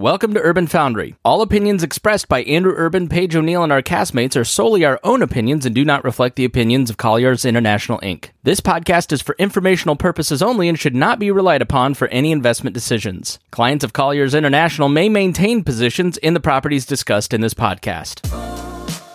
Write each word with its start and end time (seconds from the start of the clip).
Welcome 0.00 0.32
to 0.32 0.40
Urban 0.40 0.66
Foundry. 0.68 1.14
All 1.26 1.42
opinions 1.42 1.82
expressed 1.82 2.26
by 2.26 2.42
Andrew 2.44 2.72
Urban, 2.74 3.06
Paige 3.06 3.36
O'Neill, 3.36 3.62
and 3.62 3.70
our 3.70 3.82
castmates 3.82 4.34
are 4.34 4.46
solely 4.46 4.82
our 4.82 4.98
own 5.04 5.20
opinions 5.20 5.66
and 5.66 5.74
do 5.74 5.84
not 5.84 6.04
reflect 6.04 6.36
the 6.36 6.46
opinions 6.46 6.88
of 6.88 6.96
Colliers 6.96 7.44
International 7.44 7.98
Inc. 7.98 8.30
This 8.42 8.62
podcast 8.62 9.12
is 9.12 9.20
for 9.20 9.36
informational 9.38 9.96
purposes 9.96 10.40
only 10.40 10.70
and 10.70 10.78
should 10.78 10.94
not 10.94 11.18
be 11.18 11.30
relied 11.30 11.60
upon 11.60 11.92
for 11.92 12.08
any 12.08 12.32
investment 12.32 12.72
decisions. 12.72 13.38
Clients 13.50 13.84
of 13.84 13.92
Colliers 13.92 14.34
International 14.34 14.88
may 14.88 15.10
maintain 15.10 15.62
positions 15.62 16.16
in 16.16 16.32
the 16.32 16.40
properties 16.40 16.86
discussed 16.86 17.34
in 17.34 17.42
this 17.42 17.52
podcast. 17.52 18.26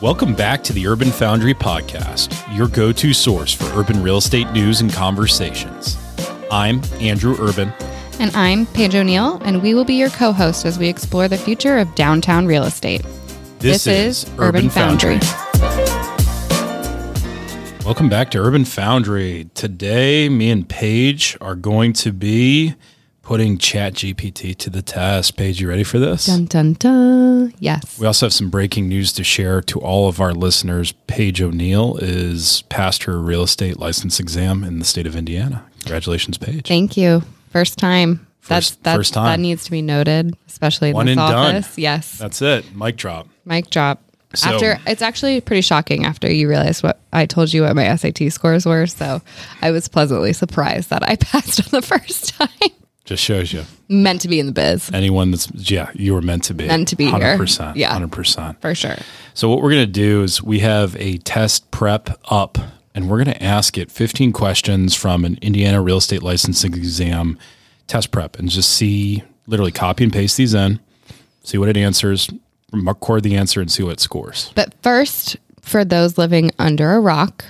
Welcome 0.03 0.35
back 0.35 0.61
to 0.65 0.73
the 0.73 0.85
Urban 0.85 1.09
Foundry 1.09 1.55
Podcast, 1.55 2.55
your 2.55 2.67
go 2.67 2.91
to 2.91 3.11
source 3.11 3.51
for 3.51 3.65
urban 3.75 4.03
real 4.03 4.17
estate 4.17 4.51
news 4.51 4.81
and 4.81 4.93
conversations. 4.93 5.97
I'm 6.51 6.79
Andrew 6.99 7.35
Urban. 7.39 7.73
And 8.17 8.33
I'm 8.33 8.65
Paige 8.67 8.95
O'Neill, 8.95 9.41
and 9.43 9.61
we 9.61 9.73
will 9.73 9.83
be 9.83 9.95
your 9.95 10.09
co 10.09 10.31
host 10.31 10.65
as 10.65 10.79
we 10.79 10.87
explore 10.87 11.27
the 11.27 11.37
future 11.37 11.77
of 11.77 11.93
downtown 11.95 12.45
real 12.45 12.63
estate. 12.63 13.05
This, 13.59 13.87
is, 13.87 14.25
Urban 14.39 14.69
Foundry. 14.69 15.19
Welcome 17.83 18.07
back 18.07 18.31
to 18.31 18.39
Urban 18.39 18.63
Foundry. 18.63 19.49
Today, 19.53 20.29
me 20.29 20.49
and 20.49 20.67
Paige 20.67 21.37
are 21.41 21.55
going 21.55 21.91
to 21.93 22.13
be 22.13 22.75
putting 23.21 23.57
Chat 23.57 23.95
GPT 23.95 24.55
to 24.57 24.69
the 24.69 24.81
test. 24.81 25.35
Paige, 25.35 25.59
you 25.59 25.67
ready 25.67 25.83
for 25.83 25.99
this? 25.99 26.25
Dun 26.25 26.45
dun 26.45 26.73
dun. 26.73 27.53
Yes. 27.59 27.99
We 27.99 28.07
also 28.07 28.27
have 28.27 28.33
some 28.33 28.49
breaking 28.49 28.87
news 28.87 29.11
to 29.13 29.25
share 29.25 29.59
to 29.63 29.79
all 29.81 30.07
of 30.07 30.21
our 30.21 30.33
listeners. 30.33 30.93
Paige 31.07 31.41
O'Neill 31.41 31.97
is 31.97 32.61
passed 32.69 33.03
her 33.03 33.19
real 33.19 33.43
estate 33.43 33.77
license 33.77 34.21
exam 34.21 34.63
in 34.63 34.79
the 34.79 34.85
state 34.85 35.05
of 35.05 35.17
Indiana. 35.17 35.65
Congratulations, 35.81 36.37
Paige. 36.37 36.65
Thank 36.65 36.95
you. 36.95 37.21
First 37.55 37.79
time. 37.79 38.27
That's, 38.47 38.67
First- 38.71 38.83
that's 38.83 38.97
first 38.97 39.13
time. 39.13 39.25
That 39.27 39.39
needs 39.39 39.63
to 39.63 39.71
be 39.71 39.81
noted, 39.81 40.35
especially 40.45 40.89
in 40.89 40.93
One 40.95 41.05
this 41.05 41.13
and 41.17 41.19
done. 41.31 41.55
office. 41.55 41.77
Yes. 41.77 42.17
That's 42.17 42.41
it. 42.41 42.75
Mic 42.75 42.97
drop. 42.97 43.27
Mic 43.45 43.69
drop. 43.69 44.01
So- 44.35 44.49
after 44.49 44.77
it's 44.85 45.01
actually 45.01 45.39
pretty 45.39 45.61
shocking 45.61 46.03
after 46.05 46.29
you 46.29 46.49
realize 46.49 46.83
what 46.83 46.99
I 47.13 47.25
told 47.25 47.53
you 47.53 47.61
what 47.61 47.73
my 47.77 47.95
SAT 47.95 48.29
scores 48.33 48.65
were. 48.65 48.85
So 48.87 49.21
I 49.61 49.71
was 49.71 49.87
pleasantly 49.87 50.33
surprised 50.33 50.89
that 50.89 51.07
I 51.07 51.15
passed 51.19 51.61
on 51.61 51.67
the 51.71 51.81
first 51.81 52.33
time. 52.37 52.49
Just 53.05 53.23
shows 53.23 53.53
you. 53.53 53.63
Meant 53.87 54.19
to 54.21 54.27
be 54.27 54.39
in 54.39 54.47
the 54.47 54.51
biz 54.51 54.91
Anyone 54.91 55.31
that's, 55.31 55.49
yeah, 55.71 55.91
you 55.93 56.13
were 56.13 56.21
meant 56.23 56.43
to 56.45 56.53
be. 56.53 56.67
Meant 56.67 56.87
to 56.89 56.95
be 56.97 57.05
here. 57.05 57.37
100%. 57.37 57.77
Yeah. 57.77 57.97
100%. 57.97 58.59
for 58.59 58.75
sure. 58.75 58.97
So 59.33 59.47
what 59.47 59.61
we're 59.61 59.69
going 59.71 59.85
to 59.85 59.91
do 59.91 60.23
is 60.23 60.43
we 60.43 60.59
have 60.59 60.95
a 60.97 61.17
test 61.19 61.71
prep 61.71 62.19
up 62.25 62.57
and 62.95 63.07
we're 63.09 63.23
going 63.23 63.35
to 63.35 63.43
ask 63.43 63.77
it 63.77 63.91
15 63.91 64.31
questions 64.31 64.95
from 64.95 65.23
an 65.25 65.37
Indiana 65.41 65.81
real 65.81 65.97
estate 65.97 66.23
licensing 66.23 66.73
exam 66.73 67.37
test 67.87 68.09
prep 68.09 68.39
and 68.39 68.49
just 68.49 68.71
see 68.71 69.21
literally 69.45 69.71
copy 69.71 70.03
and 70.05 70.11
paste 70.13 70.37
these 70.37 70.53
in, 70.55 70.79
see 71.43 71.57
what 71.59 71.69
it 71.69 71.77
answers, 71.77 72.29
record 72.71 73.21
the 73.21 73.35
answer 73.35 73.61
and 73.61 73.69
see 73.71 73.83
what 73.83 73.91
it 73.93 73.99
scores. 73.99 74.51
But 74.55 74.73
first, 74.81 75.37
for 75.61 75.85
those 75.85 76.17
living 76.17 76.49
under 76.57 76.93
a 76.93 76.99
rock, 76.99 77.45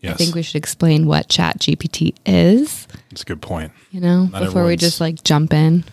Yes. 0.00 0.14
I 0.14 0.16
think 0.16 0.34
we 0.34 0.42
should 0.42 0.56
explain 0.56 1.06
what 1.06 1.28
Chat 1.28 1.60
GPT 1.60 2.14
is, 2.26 2.88
That's 3.10 3.22
a 3.22 3.24
good 3.24 3.40
point. 3.40 3.70
you 3.92 4.00
know, 4.00 4.28
before 4.36 4.64
we 4.66 4.76
just 4.76 5.00
like 5.00 5.22
jump 5.22 5.52
in. 5.52 5.84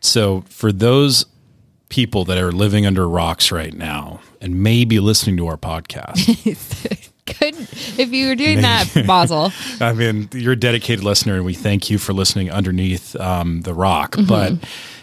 So 0.00 0.42
for 0.48 0.72
those 0.72 1.26
people 1.88 2.24
that 2.24 2.38
are 2.38 2.50
living 2.50 2.86
under 2.86 3.08
rocks 3.08 3.52
right 3.52 3.72
now 3.72 4.20
and 4.40 4.60
maybe 4.64 4.98
listening 4.98 5.36
to 5.36 5.46
our 5.46 5.56
podcast, 5.56 7.10
Good. 7.26 7.54
If 7.98 8.12
you 8.12 8.28
were 8.28 8.36
doing 8.36 8.62
that, 8.62 9.04
Mazel. 9.04 9.52
I 9.80 9.92
mean, 9.92 10.28
you're 10.32 10.52
a 10.52 10.56
dedicated 10.56 11.04
listener, 11.04 11.34
and 11.34 11.44
we 11.44 11.54
thank 11.54 11.90
you 11.90 11.98
for 11.98 12.12
listening 12.12 12.50
underneath 12.52 13.16
um, 13.16 13.62
the 13.62 13.74
rock. 13.74 14.16
But 14.28 14.52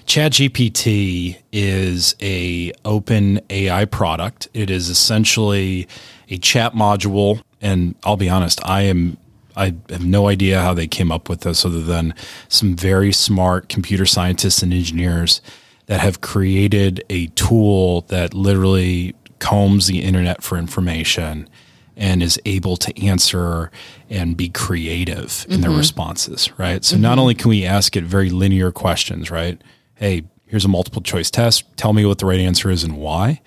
ChatGPT 0.05 1.37
is 1.51 2.15
a 2.21 2.71
OpenAI 2.85 3.91
product. 3.91 4.47
It 4.53 4.69
is 4.69 4.89
essentially 4.89 5.87
a 6.29 6.37
chat 6.37 6.73
module, 6.73 7.41
and 7.61 7.95
I'll 8.03 8.17
be 8.17 8.29
honest, 8.29 8.63
I 8.65 8.83
am. 8.83 9.17
I 9.55 9.75
have 9.89 10.03
no 10.03 10.29
idea 10.29 10.61
how 10.61 10.73
they 10.73 10.87
came 10.87 11.11
up 11.11 11.29
with 11.29 11.41
this, 11.41 11.63
other 11.63 11.81
than 11.81 12.15
some 12.47 12.75
very 12.75 13.11
smart 13.11 13.69
computer 13.69 14.05
scientists 14.05 14.63
and 14.63 14.73
engineers 14.73 15.41
that 15.85 15.99
have 15.99 16.21
created 16.21 17.03
a 17.09 17.27
tool 17.27 18.01
that 18.07 18.33
literally 18.33 19.13
combs 19.37 19.87
the 19.87 20.01
internet 20.01 20.41
for 20.41 20.57
information 20.57 21.47
and 21.95 22.23
is 22.23 22.39
able 22.45 22.77
to 22.77 23.05
answer 23.05 23.71
and 24.09 24.35
be 24.35 24.49
creative 24.49 25.45
in 25.49 25.61
their 25.61 25.69
mm-hmm. 25.69 25.79
responses, 25.79 26.51
right? 26.57 26.83
So 26.83 26.97
not 26.97 27.11
mm-hmm. 27.11 27.19
only 27.19 27.35
can 27.35 27.49
we 27.49 27.65
ask 27.65 27.95
it 27.95 28.03
very 28.03 28.29
linear 28.29 28.71
questions, 28.71 29.29
right? 29.29 29.61
Hey, 29.95 30.23
here's 30.45 30.65
a 30.65 30.69
multiple 30.69 31.01
choice 31.01 31.29
test. 31.29 31.65
Tell 31.77 31.93
me 31.93 32.05
what 32.05 32.19
the 32.19 32.25
right 32.25 32.39
answer 32.39 32.69
is 32.69 32.83
and 32.83 32.97
why. 32.97 33.41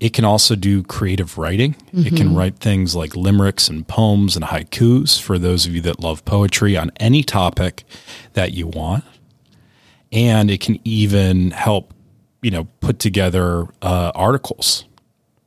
It 0.00 0.12
can 0.12 0.24
also 0.24 0.56
do 0.56 0.82
creative 0.82 1.38
writing. 1.38 1.76
It 1.92 2.16
can 2.16 2.28
mm-hmm. 2.28 2.36
write 2.36 2.58
things 2.58 2.94
like 2.94 3.16
limericks 3.16 3.68
and 3.68 3.86
poems 3.86 4.36
and 4.36 4.44
haikus 4.44 5.20
for 5.20 5.38
those 5.38 5.66
of 5.66 5.74
you 5.74 5.80
that 5.82 6.00
love 6.00 6.24
poetry 6.24 6.76
on 6.76 6.90
any 6.96 7.22
topic 7.22 7.84
that 8.34 8.52
you 8.52 8.66
want. 8.66 9.04
And 10.12 10.50
it 10.50 10.60
can 10.60 10.78
even 10.84 11.52
help, 11.52 11.94
you 12.42 12.50
know, 12.50 12.64
put 12.80 12.98
together 12.98 13.66
uh, 13.82 14.12
articles 14.14 14.84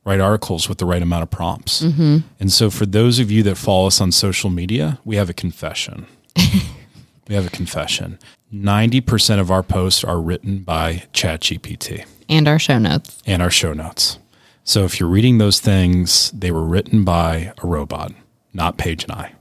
write 0.08 0.20
articles 0.20 0.70
with 0.70 0.78
the 0.78 0.86
right 0.86 1.02
amount 1.02 1.22
of 1.22 1.30
prompts. 1.30 1.82
Mm-hmm. 1.82 2.18
And 2.40 2.50
so, 2.50 2.70
for 2.70 2.86
those 2.86 3.18
of 3.18 3.30
you 3.30 3.42
that 3.42 3.56
follow 3.56 3.88
us 3.88 4.00
on 4.00 4.10
social 4.10 4.48
media, 4.48 4.98
we 5.04 5.16
have 5.16 5.28
a 5.28 5.34
confession. 5.34 6.06
we 7.28 7.34
have 7.34 7.46
a 7.46 7.50
confession. 7.50 8.18
90% 8.52 9.38
of 9.38 9.50
our 9.50 9.62
posts 9.62 10.02
are 10.02 10.18
written 10.18 10.60
by 10.60 11.04
ChatGPT 11.12 12.06
And 12.30 12.48
our 12.48 12.58
show 12.58 12.78
notes. 12.78 13.22
and 13.26 13.42
our 13.42 13.50
show 13.50 13.74
notes. 13.74 14.18
So, 14.64 14.84
if 14.84 14.98
you're 14.98 15.10
reading 15.10 15.36
those 15.36 15.60
things, 15.60 16.30
they 16.30 16.50
were 16.50 16.64
written 16.64 17.04
by 17.04 17.52
a 17.62 17.66
robot, 17.66 18.12
not 18.54 18.78
Paige 18.78 19.04
and 19.04 19.12
I. 19.12 19.34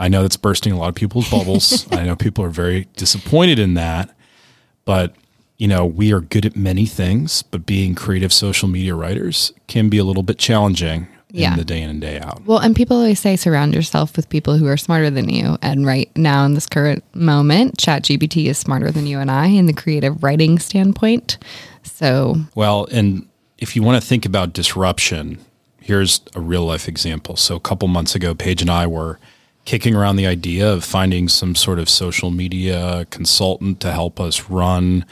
I 0.00 0.08
know 0.08 0.22
that's 0.22 0.36
bursting 0.36 0.72
a 0.72 0.76
lot 0.76 0.88
of 0.88 0.96
people's 0.96 1.30
bubbles. 1.30 1.86
I 1.92 2.04
know 2.04 2.16
people 2.16 2.44
are 2.44 2.50
very 2.50 2.88
disappointed 2.96 3.60
in 3.60 3.74
that, 3.74 4.12
but 4.84 5.14
you 5.56 5.68
know, 5.68 5.84
we 5.86 6.12
are 6.12 6.20
good 6.20 6.44
at 6.44 6.56
many 6.56 6.86
things, 6.86 7.42
but 7.42 7.64
being 7.66 7.94
creative 7.94 8.32
social 8.32 8.68
media 8.68 8.94
writers 8.94 9.52
can 9.68 9.88
be 9.88 9.98
a 9.98 10.04
little 10.04 10.22
bit 10.22 10.38
challenging 10.38 11.06
Yeah. 11.30 11.52
in 11.52 11.58
the 11.58 11.64
day 11.64 11.80
in 11.82 11.90
and 11.90 12.00
day 12.00 12.18
out. 12.20 12.44
Well, 12.46 12.58
and 12.58 12.74
people 12.76 12.96
always 12.96 13.20
say 13.20 13.36
surround 13.36 13.74
yourself 13.74 14.16
with 14.16 14.28
people 14.28 14.56
who 14.56 14.66
are 14.66 14.76
smarter 14.76 15.10
than 15.10 15.28
you. 15.28 15.56
And 15.62 15.86
right 15.86 16.10
now, 16.16 16.44
in 16.44 16.54
this 16.54 16.66
current 16.66 17.02
moment, 17.14 17.76
ChatGPT 17.76 18.46
is 18.46 18.58
smarter 18.58 18.90
than 18.90 19.06
you 19.06 19.18
and 19.18 19.30
I 19.30 19.46
in 19.46 19.66
the 19.66 19.72
creative 19.72 20.22
writing 20.22 20.58
standpoint. 20.58 21.38
So, 21.82 22.36
Well, 22.54 22.86
and 22.92 23.26
if 23.58 23.74
you 23.76 23.82
want 23.82 24.00
to 24.02 24.06
think 24.06 24.24
about 24.26 24.52
disruption, 24.52 25.38
here's 25.80 26.20
a 26.34 26.40
real 26.40 26.64
life 26.64 26.88
example. 26.88 27.36
So 27.36 27.56
a 27.56 27.60
couple 27.60 27.86
months 27.88 28.14
ago, 28.14 28.34
Paige 28.34 28.62
and 28.62 28.70
I 28.70 28.86
were 28.86 29.18
kicking 29.64 29.94
around 29.94 30.16
the 30.16 30.26
idea 30.26 30.70
of 30.70 30.84
finding 30.84 31.28
some 31.28 31.54
sort 31.54 31.78
of 31.78 31.88
social 31.88 32.30
media 32.30 33.06
consultant 33.10 33.80
to 33.80 33.92
help 33.92 34.20
us 34.20 34.48
run, 34.50 35.04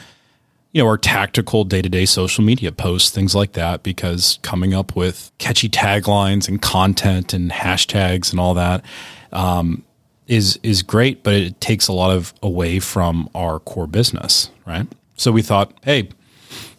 you 0.73 0.81
know, 0.81 0.87
our 0.87 0.97
tactical 0.97 1.63
day 1.63 1.81
to 1.81 1.89
day 1.89 2.05
social 2.05 2.43
media 2.43 2.71
posts, 2.71 3.11
things 3.11 3.35
like 3.35 3.53
that, 3.53 3.83
because 3.83 4.39
coming 4.41 4.73
up 4.73 4.95
with 4.95 5.31
catchy 5.37 5.69
taglines 5.69 6.47
and 6.47 6.61
content 6.61 7.33
and 7.33 7.51
hashtags 7.51 8.31
and 8.31 8.39
all 8.39 8.55
that 8.55 8.83
um, 9.31 9.83
is 10.27 10.59
is 10.63 10.81
great, 10.81 11.23
but 11.23 11.35
it 11.35 11.61
takes 11.61 11.87
a 11.87 11.93
lot 11.93 12.11
of 12.11 12.33
away 12.41 12.79
from 12.79 13.29
our 13.35 13.59
core 13.59 13.87
business, 13.87 14.49
right? 14.65 14.87
So 15.15 15.31
we 15.31 15.43
thought, 15.43 15.73
hey, 15.83 16.09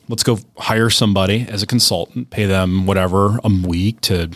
let's 0.09 0.25
go 0.25 0.39
hire 0.59 0.91
somebody 0.91 1.47
as 1.49 1.63
a 1.63 1.67
consultant, 1.67 2.31
pay 2.31 2.47
them 2.47 2.87
whatever 2.87 3.39
a 3.45 3.49
week 3.49 4.01
to 4.03 4.31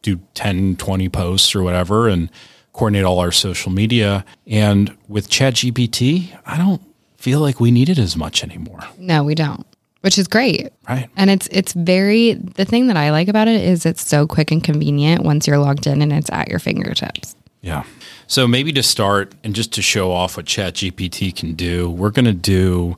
do 0.00 0.20
10, 0.34 0.76
20 0.76 1.08
posts 1.10 1.54
or 1.54 1.62
whatever 1.62 2.08
and 2.08 2.30
coordinate 2.72 3.04
all 3.04 3.18
our 3.20 3.30
social 3.30 3.70
media. 3.70 4.24
And 4.46 4.96
with 5.06 5.28
ChatGPT, 5.28 6.36
I 6.46 6.56
don't 6.56 6.82
feel 7.22 7.40
like 7.40 7.60
we 7.60 7.70
need 7.70 7.88
it 7.88 7.98
as 7.98 8.16
much 8.16 8.42
anymore. 8.42 8.80
no, 8.98 9.22
we 9.22 9.34
don't, 9.34 9.64
which 10.00 10.18
is 10.18 10.26
great. 10.26 10.72
Right. 10.88 11.08
And 11.16 11.30
it's 11.30 11.46
it's 11.52 11.72
very 11.72 12.34
the 12.34 12.64
thing 12.64 12.88
that 12.88 12.96
I 12.96 13.12
like 13.12 13.28
about 13.28 13.46
it 13.46 13.62
is 13.62 13.86
it's 13.86 14.06
so 14.06 14.26
quick 14.26 14.50
and 14.50 14.62
convenient 14.62 15.22
once 15.22 15.46
you're 15.46 15.58
logged 15.58 15.86
in 15.86 16.02
and 16.02 16.12
it's 16.12 16.30
at 16.30 16.48
your 16.48 16.58
fingertips. 16.58 17.36
Yeah. 17.60 17.84
So 18.26 18.48
maybe 18.48 18.72
to 18.72 18.82
start 18.82 19.34
and 19.44 19.54
just 19.54 19.72
to 19.74 19.82
show 19.82 20.10
off 20.10 20.36
what 20.36 20.46
ChatGPT 20.46 21.34
can 21.36 21.54
do, 21.54 21.88
we're 21.88 22.10
going 22.10 22.24
to 22.24 22.32
do 22.32 22.96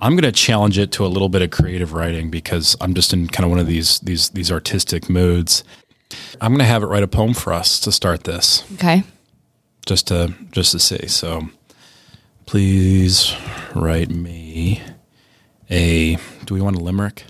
I'm 0.00 0.12
going 0.12 0.22
to 0.22 0.32
challenge 0.32 0.78
it 0.78 0.90
to 0.92 1.04
a 1.04 1.08
little 1.08 1.28
bit 1.28 1.42
of 1.42 1.50
creative 1.50 1.92
writing 1.92 2.30
because 2.30 2.76
I'm 2.80 2.94
just 2.94 3.12
in 3.12 3.28
kind 3.28 3.44
of 3.44 3.50
one 3.50 3.58
of 3.58 3.66
these 3.66 3.98
these 4.00 4.30
these 4.30 4.50
artistic 4.50 5.10
moods. 5.10 5.64
I'm 6.40 6.52
going 6.52 6.60
to 6.60 6.64
have 6.64 6.82
it 6.82 6.86
write 6.86 7.02
a 7.02 7.08
poem 7.08 7.34
for 7.34 7.52
us 7.52 7.78
to 7.80 7.92
start 7.92 8.24
this. 8.24 8.64
Okay. 8.74 9.02
just 9.84 10.06
to 10.08 10.32
just 10.50 10.72
to 10.72 10.78
see. 10.78 11.06
So 11.08 11.48
please 12.46 13.34
write 13.74 14.10
me 14.10 14.80
a 15.70 16.16
do 16.44 16.54
we 16.54 16.60
want 16.60 16.76
a 16.76 16.80
limerick? 16.80 17.24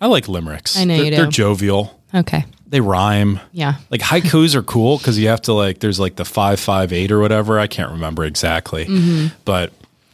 I 0.00 0.06
like 0.06 0.28
limericks. 0.28 0.76
I 0.76 0.84
know 0.84 0.96
they're, 0.96 1.04
you 1.04 1.10
do. 1.12 1.16
They're 1.16 1.26
jovial. 1.26 2.00
Okay. 2.12 2.44
They 2.66 2.80
rhyme. 2.80 3.40
Yeah. 3.52 3.76
Like 3.90 4.00
haikus 4.00 4.54
are 4.54 4.62
cool 4.62 4.98
because 4.98 5.18
you 5.18 5.28
have 5.28 5.42
to 5.42 5.52
like 5.52 5.78
there's 5.78 6.00
like 6.00 6.16
the 6.16 6.24
five 6.24 6.58
five 6.60 6.92
eight 6.92 7.10
or 7.12 7.20
whatever. 7.20 7.58
I 7.58 7.66
can't 7.68 7.92
remember 7.92 8.24
exactly. 8.24 8.84
Mm-hmm. 8.86 9.34
But 9.44 9.72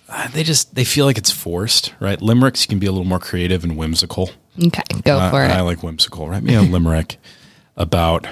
uh, 0.08 0.28
they 0.28 0.42
just 0.42 0.74
they 0.74 0.84
feel 0.84 1.06
like 1.06 1.18
it's 1.18 1.30
forced, 1.30 1.94
right? 2.00 2.20
Limericks 2.20 2.62
you 2.64 2.68
can 2.68 2.78
be 2.78 2.86
a 2.86 2.92
little 2.92 3.06
more 3.06 3.18
creative 3.18 3.64
and 3.64 3.76
whimsical. 3.76 4.30
Okay, 4.62 4.82
go 5.04 5.18
Uh, 5.18 5.30
for 5.30 5.40
I 5.40 5.60
it. 5.60 5.62
like 5.62 5.82
whimsical. 5.82 6.28
Write 6.28 6.42
me 6.42 6.54
a 6.54 6.60
limerick 6.62 7.16
about 7.76 8.26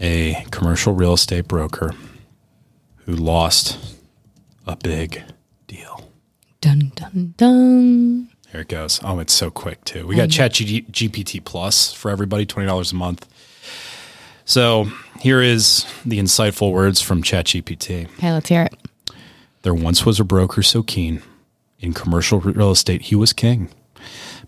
a 0.00 0.44
commercial 0.50 0.92
real 0.94 1.14
estate 1.14 1.48
broker 1.48 1.94
who 3.06 3.16
lost 3.16 3.78
a 4.70 4.76
big 4.76 5.22
deal. 5.66 6.10
Dun 6.60 6.92
dun 6.94 7.34
dun. 7.36 8.30
Here 8.50 8.62
it 8.62 8.68
goes. 8.68 9.00
Oh, 9.04 9.18
it's 9.18 9.32
so 9.32 9.50
quick 9.50 9.84
too. 9.84 10.06
We 10.06 10.16
got 10.16 10.24
oh, 10.24 10.28
Chat 10.28 10.52
G- 10.54 10.82
GPT 10.82 11.44
Plus 11.44 11.92
for 11.92 12.10
everybody, 12.10 12.46
twenty 12.46 12.66
dollars 12.66 12.92
a 12.92 12.96
month. 12.96 13.26
So 14.44 14.88
here 15.20 15.40
is 15.40 15.86
the 16.04 16.18
insightful 16.18 16.72
words 16.72 17.00
from 17.00 17.22
Chat 17.22 17.46
GPT. 17.46 18.06
Okay, 18.18 18.32
let's 18.32 18.48
hear 18.48 18.62
it. 18.62 18.74
There 19.62 19.74
once 19.74 20.06
was 20.06 20.18
a 20.18 20.24
broker 20.24 20.62
so 20.62 20.82
keen 20.82 21.22
in 21.80 21.94
commercial 21.94 22.40
real 22.40 22.70
estate, 22.70 23.02
he 23.02 23.14
was 23.14 23.32
king. 23.32 23.70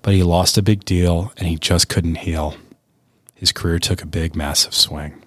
But 0.02 0.14
he 0.14 0.22
lost 0.22 0.58
a 0.58 0.62
big 0.62 0.84
deal 0.84 1.32
and 1.36 1.48
he 1.48 1.56
just 1.56 1.88
couldn't 1.88 2.16
heal. 2.16 2.56
His 3.34 3.52
career 3.52 3.78
took 3.78 4.02
a 4.02 4.06
big, 4.06 4.36
massive 4.36 4.74
swing. 4.74 5.21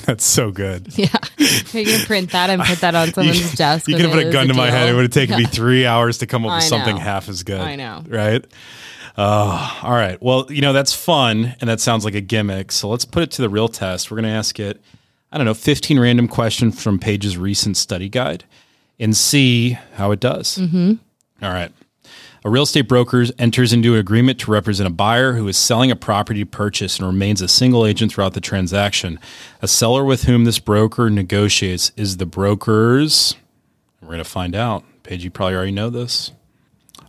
That's 0.06 0.24
so 0.24 0.50
good. 0.50 0.88
Yeah, 0.96 1.08
you 1.38 1.84
can 1.84 2.06
print 2.06 2.30
that 2.32 2.50
and 2.50 2.62
put 2.62 2.78
that 2.80 2.94
on 2.94 3.08
someone's 3.12 3.54
desk. 3.54 3.88
You 3.88 3.96
could 3.96 4.06
have 4.06 4.14
put 4.14 4.26
a 4.26 4.30
gun 4.30 4.48
to 4.48 4.54
my 4.54 4.66
deal. 4.66 4.74
head. 4.74 4.88
It 4.88 4.94
would 4.94 5.02
have 5.02 5.10
taken 5.10 5.36
me 5.36 5.44
three 5.44 5.86
hours 5.86 6.18
to 6.18 6.26
come 6.26 6.46
up 6.46 6.56
with 6.56 6.64
something 6.64 6.96
half 6.96 7.28
as 7.28 7.42
good. 7.42 7.60
I 7.60 7.76
know. 7.76 8.04
Right? 8.06 8.44
Uh, 9.16 9.80
all 9.82 9.92
right. 9.92 10.20
Well, 10.22 10.46
you 10.50 10.60
know, 10.60 10.72
that's 10.72 10.94
fun 10.94 11.54
and 11.60 11.68
that 11.70 11.80
sounds 11.80 12.04
like 12.04 12.14
a 12.14 12.20
gimmick. 12.20 12.72
So 12.72 12.88
let's 12.88 13.04
put 13.04 13.22
it 13.22 13.30
to 13.32 13.42
the 13.42 13.48
real 13.48 13.68
test. 13.68 14.10
We're 14.10 14.16
going 14.16 14.24
to 14.24 14.30
ask 14.30 14.58
it, 14.58 14.80
I 15.30 15.36
don't 15.36 15.44
know, 15.44 15.54
15 15.54 15.98
random 15.98 16.28
questions 16.28 16.82
from 16.82 16.98
Paige's 16.98 17.36
recent 17.36 17.76
study 17.76 18.08
guide 18.08 18.44
and 18.98 19.16
see 19.16 19.78
how 19.94 20.10
it 20.10 20.20
does. 20.20 20.58
Mm-hmm. 20.58 20.94
right. 21.42 21.72
A 22.46 22.50
real 22.50 22.64
estate 22.64 22.82
broker 22.82 23.24
enters 23.38 23.72
into 23.72 23.94
an 23.94 24.00
agreement 24.00 24.38
to 24.40 24.50
represent 24.50 24.86
a 24.86 24.92
buyer 24.92 25.32
who 25.32 25.48
is 25.48 25.56
selling 25.56 25.90
a 25.90 25.96
property 25.96 26.40
to 26.40 26.46
purchase 26.46 26.98
and 26.98 27.06
remains 27.06 27.40
a 27.40 27.48
single 27.48 27.86
agent 27.86 28.12
throughout 28.12 28.34
the 28.34 28.40
transaction. 28.40 29.18
A 29.62 29.68
seller 29.68 30.04
with 30.04 30.24
whom 30.24 30.44
this 30.44 30.58
broker 30.58 31.08
negotiates 31.08 31.90
is 31.96 32.18
the 32.18 32.26
broker's. 32.26 33.34
We're 34.02 34.08
going 34.08 34.18
to 34.18 34.24
find 34.24 34.54
out. 34.54 34.84
Paige, 35.04 35.24
you 35.24 35.30
probably 35.30 35.54
already 35.56 35.72
know 35.72 35.88
this. 35.88 36.32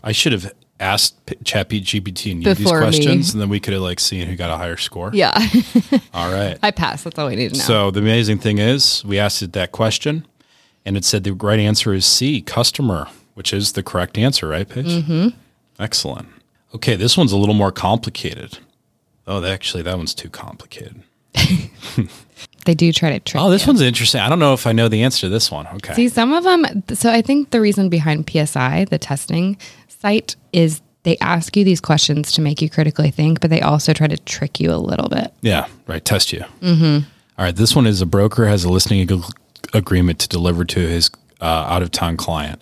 I 0.01 0.13
should 0.13 0.31
have 0.31 0.53
asked 0.79 1.25
P- 1.25 1.35
ChatGPT 1.35 2.31
and 2.31 2.41
you 2.41 2.53
these 2.53 2.59
Before 2.59 2.79
me. 2.79 2.85
questions, 2.85 3.33
and 3.33 3.41
then 3.41 3.49
we 3.49 3.59
could 3.59 3.73
have 3.73 3.81
like 3.81 3.99
seen 3.99 4.27
who 4.27 4.38
got 4.38 4.49
a 4.49 4.55
higher 4.57 4.77
score. 4.77 5.11
Yeah, 5.13 5.33
All 6.13 6.31
right. 6.31 6.57
I 6.63 6.71
pass. 6.71 7.03
That's 7.03 7.17
all 7.19 7.27
we 7.27 7.35
need 7.35 7.51
to 7.53 7.57
know. 7.57 7.63
So 7.63 7.91
the 7.91 7.99
amazing 7.99 8.38
thing 8.39 8.57
is, 8.59 9.03
we 9.03 9.19
asked 9.19 9.41
it 9.41 9.51
that 9.53 9.73
question, 9.73 10.25
and 10.85 10.95
it 10.95 11.03
said 11.03 11.25
the 11.25 11.31
right 11.33 11.59
answer 11.59 11.93
is 11.93 12.05
C, 12.05 12.41
customer, 12.41 13.07
which 13.35 13.53
is 13.53 13.73
the 13.73 13.83
correct 13.83 14.17
answer, 14.17 14.47
right, 14.47 14.67
Paige? 14.67 14.87
Mm-hmm. 14.87 15.27
Excellent. 15.79 16.27
Okay, 16.73 16.95
this 16.95 17.15
one's 17.17 17.31
a 17.31 17.37
little 17.37 17.55
more 17.55 17.71
complicated. 17.71 18.57
Oh, 19.27 19.43
actually, 19.45 19.83
that 19.83 19.97
one's 19.97 20.13
too 20.13 20.29
complicated. 20.29 21.03
they 22.65 22.73
do 22.73 22.91
try 22.91 23.11
to 23.11 23.19
trick. 23.19 23.41
Oh, 23.41 23.49
this 23.49 23.65
you. 23.65 23.71
one's 23.71 23.81
interesting. 23.81 24.21
I 24.21 24.29
don't 24.29 24.39
know 24.39 24.53
if 24.53 24.67
I 24.67 24.71
know 24.71 24.87
the 24.87 25.03
answer 25.03 25.21
to 25.21 25.29
this 25.29 25.51
one. 25.51 25.67
Okay. 25.67 25.93
See, 25.93 26.09
some 26.09 26.33
of 26.33 26.43
them. 26.43 26.83
So 26.93 27.11
I 27.11 27.21
think 27.21 27.51
the 27.51 27.61
reason 27.61 27.89
behind 27.89 28.29
PSI, 28.29 28.85
the 28.85 28.97
testing 28.97 29.57
site, 29.88 30.35
is 30.53 30.81
they 31.03 31.17
ask 31.19 31.55
you 31.55 31.63
these 31.63 31.81
questions 31.81 32.31
to 32.33 32.41
make 32.41 32.61
you 32.61 32.69
critically 32.69 33.11
think, 33.11 33.39
but 33.39 33.49
they 33.49 33.61
also 33.61 33.93
try 33.93 34.07
to 34.07 34.17
trick 34.17 34.59
you 34.59 34.71
a 34.71 34.77
little 34.77 35.09
bit. 35.09 35.33
Yeah, 35.41 35.67
right. 35.88 36.03
Test 36.03 36.33
you. 36.33 36.43
Mm-hmm. 36.61 37.07
All 37.38 37.45
right. 37.45 37.55
This 37.55 37.75
one 37.75 37.85
is 37.88 38.01
a 38.01 38.05
broker 38.05 38.47
has 38.47 38.63
a 38.63 38.69
listening 38.69 39.01
ag- 39.01 39.23
agreement 39.73 40.19
to 40.19 40.27
deliver 40.27 40.65
to 40.65 40.79
his 40.79 41.09
uh, 41.41 41.45
out 41.45 41.81
of 41.81 41.91
town 41.91 42.17
client. 42.17 42.61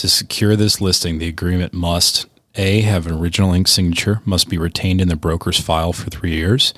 To 0.00 0.08
secure 0.08 0.56
this 0.56 0.80
listing, 0.80 1.18
the 1.18 1.28
agreement 1.28 1.74
must 1.74 2.24
A, 2.54 2.80
have 2.80 3.06
an 3.06 3.12
original 3.12 3.52
ink 3.52 3.68
signature, 3.68 4.22
must 4.24 4.48
be 4.48 4.56
retained 4.56 4.98
in 4.98 5.08
the 5.08 5.14
broker's 5.14 5.60
file 5.60 5.92
for 5.92 6.08
three 6.08 6.32
years. 6.32 6.72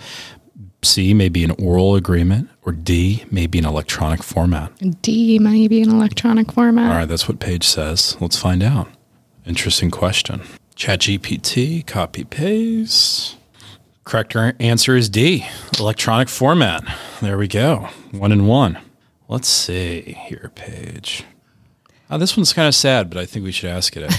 C, 0.83 1.15
may 1.15 1.29
be 1.29 1.45
an 1.45 1.53
oral 1.53 1.95
agreement, 1.95 2.51
or 2.63 2.73
D, 2.73 3.25
may 3.31 3.47
be 3.47 3.61
an 3.61 3.65
electronic 3.65 4.25
format. 4.25 4.73
D 5.03 5.39
may 5.39 5.69
be 5.69 5.83
an 5.83 5.91
electronic 5.91 6.51
format. 6.51 6.91
All 6.91 6.99
right, 6.99 7.09
that's 7.09 7.29
what 7.29 7.39
Paige 7.39 7.63
says. 7.63 8.17
Let's 8.21 8.37
find 8.37 8.61
out. 8.61 8.89
Interesting 9.47 9.93
question. 9.93 10.43
ChatGPT, 10.75 11.87
copy 11.87 12.25
paste. 12.25 13.37
Correct 14.03 14.35
answer 14.59 14.97
is 14.97 15.09
D, 15.09 15.47
electronic 15.79 16.29
format. 16.29 16.83
There 17.21 17.39
we 17.39 17.47
go. 17.47 17.89
One 18.11 18.33
and 18.33 18.49
one. 18.49 18.81
Let's 19.29 19.47
see 19.47 20.19
here, 20.27 20.51
Paige. 20.57 21.25
Oh, 22.13 22.19
this 22.19 22.37
one's 22.37 22.53
kind 22.53 22.69
of 22.69 22.75
sad, 22.75 23.09
but 23.09 23.17
I 23.19 23.25
think 23.25 23.43
we 23.43 23.53
should 23.53 23.71
ask 23.71 23.97
it. 23.97 24.13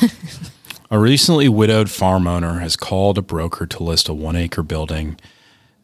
a 0.90 0.98
recently 0.98 1.48
widowed 1.48 1.92
farm 1.92 2.25
owner 2.25 2.57
has 2.57 2.75
called 2.75 3.19
a 3.19 3.22
broker 3.22 3.68
to 3.68 3.84
list 3.84 4.10
a 4.10 4.16
one 4.16 4.36
acre 4.36 4.63
building 4.63 5.19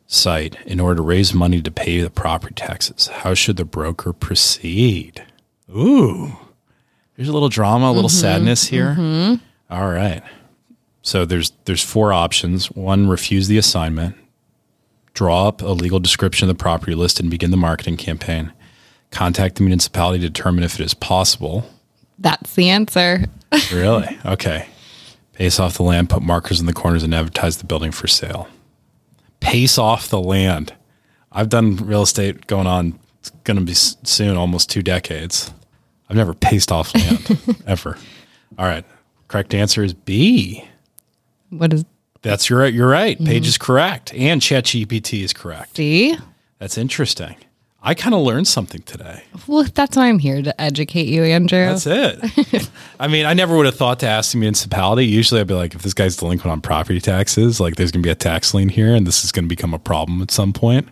site 0.08 0.58
in 0.66 0.80
order 0.80 0.96
to 0.96 1.02
raise 1.04 1.36
money 1.36 1.62
to 1.62 1.70
pay 1.70 2.02
the 2.02 2.10
property 2.10 2.56
taxes. 2.56 3.10
How 3.10 3.36
should 3.36 3.58
the 3.58 3.64
broker 3.64 4.12
proceed? 4.12 5.24
Ooh, 5.70 6.36
there's 7.16 7.30
a 7.30 7.32
little 7.32 7.48
drama, 7.48 7.92
a 7.92 7.94
little 7.94 8.10
mm-hmm, 8.10 8.22
sadness 8.22 8.66
here. 8.66 8.96
Mm-hmm. 8.98 9.36
All 9.70 9.92
right. 9.92 10.24
So 11.04 11.26
there's 11.26 11.52
there's 11.66 11.84
four 11.84 12.12
options. 12.12 12.72
One, 12.72 13.08
refuse 13.08 13.48
the 13.48 13.60
assignment, 13.60 14.16
draw 15.14 15.48
up 15.48 15.62
a 15.62 15.68
legal 15.68 16.00
description 16.00 16.50
of 16.50 16.58
the 16.58 16.60
property 16.60 16.96
listed 16.96 17.26
and 17.26 17.30
begin 17.30 17.52
the 17.52 17.58
marketing 17.58 17.98
campaign. 17.98 18.52
Contact 19.12 19.58
the 19.58 19.62
municipality 19.62 20.22
to 20.22 20.28
determine 20.28 20.64
if 20.64 20.80
it 20.80 20.84
is 20.84 20.96
possible. 20.96 21.70
That's 22.20 22.56
the 22.56 22.70
answer. 22.70 23.26
Really? 23.74 24.20
Okay. 24.26 24.68
Pace 25.34 25.60
off 25.60 25.78
the 25.78 25.84
land, 25.84 26.10
put 26.10 26.22
markers 26.22 26.60
in 26.60 26.68
the 26.68 26.74
corners, 26.74 27.02
and 27.02 27.16
advertise 27.16 27.58
the 27.58 27.66
building 27.66 27.92
for 27.92 28.06
sale. 28.08 28.48
Pace 29.40 29.80
off 29.80 30.08
the 30.08 30.22
land. 30.22 30.74
I've 31.32 31.50
done 31.50 31.78
real 31.78 32.04
estate 32.04 32.46
going 32.46 32.68
on, 32.68 33.00
it's 33.20 33.32
going 33.46 33.58
to 33.58 33.66
be 33.66 33.74
soon 33.74 34.38
almost 34.38 34.70
two 34.70 34.84
decades. 34.84 35.52
I've 36.10 36.16
never 36.16 36.34
paced 36.34 36.72
off 36.72 36.94
land 36.94 37.64
ever. 37.68 37.98
All 38.58 38.66
right. 38.66 38.86
Correct 39.28 39.54
answer 39.54 39.84
is 39.84 39.94
B. 39.94 40.64
What 41.50 41.74
is 41.74 41.86
That's 42.22 42.50
your 42.50 42.68
You're 42.68 42.90
right. 42.90 43.18
Paige 43.18 43.44
mm-hmm. 43.44 43.48
is 43.48 43.58
correct. 43.58 44.14
And 44.14 44.42
ChatGPT 44.42 45.24
is 45.24 45.34
correct. 45.34 45.76
D? 45.76 46.18
That's 46.60 46.78
interesting. 46.78 47.36
I 47.82 47.94
kind 47.94 48.14
of 48.14 48.22
learned 48.22 48.48
something 48.48 48.82
today. 48.82 49.24
Well, 49.48 49.64
that's 49.64 49.96
why 49.96 50.10
I'm 50.10 50.20
here 50.20 50.42
to 50.42 50.62
educate 50.62 51.08
you, 51.08 51.24
Andrew. 51.24 51.66
That's 51.66 51.88
it. 51.88 52.70
I 53.00 53.08
mean, 53.08 53.26
I 53.26 53.34
never 53.34 53.56
would 53.56 53.66
have 53.66 53.76
thought 53.76 54.00
to 54.02 54.08
ask 54.08 54.34
the 54.34 54.38
municipality. 54.38 55.06
Usually 55.06 55.40
I'd 55.40 55.48
be 55.48 55.54
like, 55.54 55.74
if 55.74 55.84
this 55.84 55.94
guy's 55.94 56.18
delinquent 56.18 56.52
on 56.52 56.60
property 56.60 57.00
taxes, 57.00 57.62
like 57.62 57.78
there's 57.78 57.92
going 57.92 58.04
to 58.04 58.08
be 58.08 58.12
a 58.12 58.16
tax 58.16 58.54
lien 58.54 58.68
here 58.68 58.94
and 58.94 59.08
this 59.08 59.24
is 59.24 59.32
going 59.32 59.46
to 59.46 59.50
become 59.50 59.74
a 59.74 59.80
problem 59.80 60.22
at 60.22 60.30
some 60.30 60.52
point. 60.52 60.90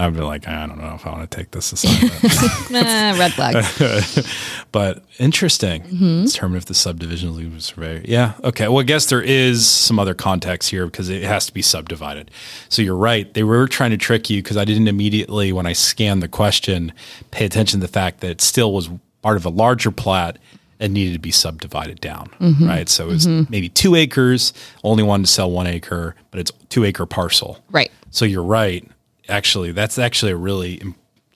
I'd 0.00 0.14
be 0.14 0.20
like, 0.20 0.48
I 0.48 0.66
don't 0.66 0.78
know 0.78 0.94
if 0.94 1.06
I 1.06 1.10
want 1.10 1.30
to 1.30 1.36
take 1.36 1.50
this 1.50 1.72
assignment. 1.72 2.22
nah, 2.70 3.18
red 3.18 3.32
flag. 3.34 4.26
but 4.72 5.04
interesting. 5.18 5.82
Mm-hmm. 5.82 6.24
Determine 6.24 6.56
if 6.56 6.64
the 6.64 6.74
subdivision 6.74 7.36
legal 7.36 7.60
survey. 7.60 8.02
Yeah. 8.06 8.32
Okay. 8.42 8.68
Well, 8.68 8.80
I 8.80 8.84
guess 8.84 9.06
there 9.06 9.22
is 9.22 9.68
some 9.68 9.98
other 9.98 10.14
context 10.14 10.70
here 10.70 10.86
because 10.86 11.10
it 11.10 11.22
has 11.22 11.46
to 11.46 11.54
be 11.54 11.62
subdivided. 11.62 12.30
So 12.68 12.80
you're 12.80 12.96
right. 12.96 13.32
They 13.34 13.44
were 13.44 13.68
trying 13.68 13.90
to 13.90 13.98
trick 13.98 14.30
you 14.30 14.42
because 14.42 14.56
I 14.56 14.64
didn't 14.64 14.88
immediately, 14.88 15.52
when 15.52 15.66
I 15.66 15.74
scanned 15.74 16.22
the 16.22 16.28
question, 16.28 16.92
pay 17.30 17.44
attention 17.44 17.80
to 17.80 17.86
the 17.86 17.92
fact 17.92 18.20
that 18.20 18.30
it 18.30 18.40
still 18.40 18.72
was 18.72 18.88
part 19.22 19.36
of 19.36 19.44
a 19.44 19.50
larger 19.50 19.90
plat 19.90 20.38
and 20.80 20.94
needed 20.94 21.12
to 21.12 21.18
be 21.18 21.30
subdivided 21.30 22.00
down. 22.00 22.30
Mm-hmm. 22.40 22.66
Right. 22.66 22.88
So 22.88 23.04
it 23.04 23.12
was 23.12 23.26
mm-hmm. 23.26 23.50
maybe 23.50 23.68
two 23.68 23.94
acres, 23.94 24.54
only 24.82 25.02
wanted 25.02 25.26
to 25.26 25.32
sell 25.32 25.50
one 25.50 25.66
acre, 25.66 26.14
but 26.30 26.40
it's 26.40 26.50
two 26.70 26.84
acre 26.84 27.04
parcel. 27.06 27.62
right. 27.70 27.90
So 28.12 28.24
you're 28.24 28.42
right. 28.42 28.90
Actually, 29.30 29.72
that's 29.72 29.98
actually 29.98 30.32
a 30.32 30.36
really, 30.36 30.82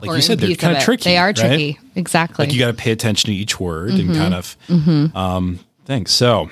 like 0.01 0.17
you 0.17 0.23
said, 0.23 0.39
they're 0.39 0.55
kind 0.57 0.73
of 0.73 0.79
of 0.79 0.85
tricky. 0.85 1.05
They 1.05 1.17
are 1.17 1.29
right? 1.29 1.37
tricky. 1.37 1.79
Exactly. 1.95 2.45
Like 2.45 2.53
you 2.53 2.59
got 2.59 2.69
to 2.69 2.75
pay 2.75 2.91
attention 2.91 3.29
to 3.29 3.35
each 3.35 3.61
word 3.61 3.93
and 3.93 4.15
kind 4.15 4.35
of 4.35 4.57
um, 5.15 5.61
things. 5.85 6.11
So, 6.11 6.51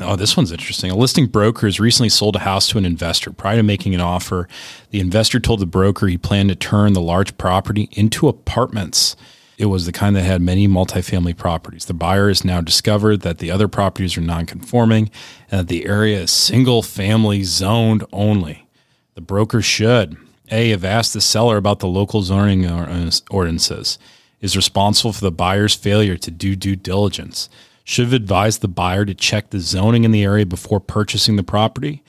oh, 0.00 0.16
this 0.16 0.36
one's 0.36 0.52
interesting. 0.52 0.90
A 0.90 0.96
listing 0.96 1.26
broker 1.26 1.66
has 1.66 1.78
recently 1.78 2.08
sold 2.08 2.36
a 2.36 2.40
house 2.40 2.68
to 2.68 2.78
an 2.78 2.86
investor. 2.86 3.30
Prior 3.30 3.56
to 3.56 3.62
making 3.62 3.94
an 3.94 4.00
offer, 4.00 4.48
the 4.90 5.00
investor 5.00 5.38
told 5.38 5.60
the 5.60 5.66
broker 5.66 6.06
he 6.06 6.18
planned 6.18 6.48
to 6.48 6.56
turn 6.56 6.94
the 6.94 7.00
large 7.00 7.36
property 7.36 7.88
into 7.92 8.26
apartments. 8.26 9.16
It 9.56 9.66
was 9.66 9.86
the 9.86 9.92
kind 9.92 10.16
that 10.16 10.22
had 10.22 10.42
many 10.42 10.66
multifamily 10.66 11.36
properties. 11.36 11.84
The 11.84 11.94
buyer 11.94 12.26
has 12.26 12.44
now 12.44 12.60
discovered 12.60 13.20
that 13.20 13.38
the 13.38 13.52
other 13.52 13.68
properties 13.68 14.16
are 14.16 14.20
non-conforming 14.20 15.10
and 15.48 15.60
that 15.60 15.68
the 15.68 15.86
area 15.86 16.22
is 16.22 16.32
single 16.32 16.82
family 16.82 17.44
zoned 17.44 18.04
only. 18.12 18.66
The 19.14 19.20
broker 19.20 19.62
should 19.62 20.16
A, 20.50 20.70
have 20.70 20.84
asked 20.84 21.12
the 21.14 21.20
seller 21.20 21.56
about 21.56 21.80
the 21.80 21.86
local 21.88 22.22
zoning 22.22 22.66
or- 22.68 22.88
uh, 22.88 23.10
ordinances, 23.30 23.98
is 24.40 24.56
responsible 24.56 25.12
for 25.12 25.22
the 25.22 25.30
buyer's 25.32 25.74
failure 25.74 26.16
to 26.18 26.30
do 26.30 26.54
due 26.54 26.76
diligence, 26.76 27.48
should 27.84 28.04
have 28.04 28.12
advised 28.12 28.60
the 28.60 28.68
buyer 28.68 29.04
to 29.04 29.14
check 29.14 29.50
the 29.50 29.60
zoning 29.60 30.04
in 30.04 30.10
the 30.10 30.22
area 30.22 30.44
before 30.46 30.80
purchasing 30.80 31.36
the 31.36 31.42
property, 31.42 32.02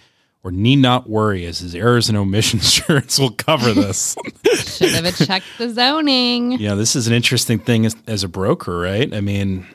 or 0.44 0.52
need 0.52 0.76
not 0.78 1.10
worry 1.10 1.46
as 1.46 1.60
his 1.60 1.74
errors 1.74 2.08
and 2.08 2.18
omissions 2.18 2.64
insurance 2.78 3.18
will 3.18 3.32
cover 3.32 3.74
this. 3.74 4.16
Should 4.78 4.92
have 5.06 5.18
checked 5.18 5.46
the 5.58 5.70
zoning. 5.70 6.54
yeah, 6.54 6.76
this 6.76 6.96
is 6.96 7.08
an 7.08 7.14
interesting 7.14 7.58
thing 7.60 7.86
as, 7.86 7.96
as 8.06 8.24
a 8.24 8.28
broker, 8.28 8.78
right? 8.80 9.12
I 9.14 9.22
mean, 9.22 9.66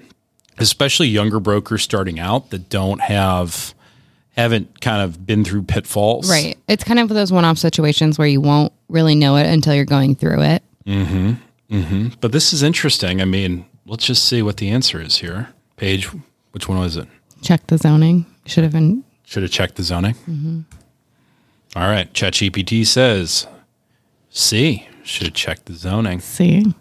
especially 0.58 1.08
younger 1.08 1.40
brokers 1.40 1.82
starting 1.82 2.20
out 2.20 2.50
that 2.50 2.68
don't 2.68 3.00
have 3.00 3.74
haven't 4.40 4.80
kind 4.80 5.02
of 5.02 5.24
been 5.26 5.44
through 5.44 5.62
pitfalls. 5.62 6.30
Right. 6.30 6.56
It's 6.68 6.84
kind 6.84 6.98
of 6.98 7.08
those 7.08 7.32
one 7.32 7.44
off 7.44 7.58
situations 7.58 8.18
where 8.18 8.28
you 8.28 8.40
won't 8.40 8.72
really 8.88 9.14
know 9.14 9.36
it 9.36 9.46
until 9.46 9.74
you're 9.74 9.84
going 9.84 10.14
through 10.14 10.42
it. 10.42 10.62
Mm-hmm. 10.86 11.32
Mm-hmm. 11.70 12.08
But 12.20 12.32
this 12.32 12.52
is 12.52 12.62
interesting. 12.62 13.20
I 13.20 13.24
mean, 13.24 13.66
let's 13.86 14.04
just 14.04 14.24
see 14.24 14.42
what 14.42 14.56
the 14.56 14.70
answer 14.70 15.00
is 15.00 15.18
here. 15.18 15.48
Paige, 15.76 16.08
which 16.52 16.68
one 16.68 16.78
was 16.78 16.96
it? 16.96 17.08
Check 17.42 17.66
the 17.68 17.78
zoning. 17.78 18.26
Should 18.46 18.64
have 18.64 18.72
been 18.72 19.04
Should 19.24 19.42
have 19.42 19.52
checked 19.52 19.76
the 19.76 19.82
zoning. 19.82 20.14
Mm-hmm. 20.14 20.60
All 21.76 21.88
right. 21.88 22.12
ChatGPT 22.12 22.86
says 22.86 23.46
C. 24.30 24.86
Should 25.04 25.28
have 25.28 25.34
checked 25.34 25.66
the 25.66 25.74
zoning. 25.74 26.20
see. 26.20 26.74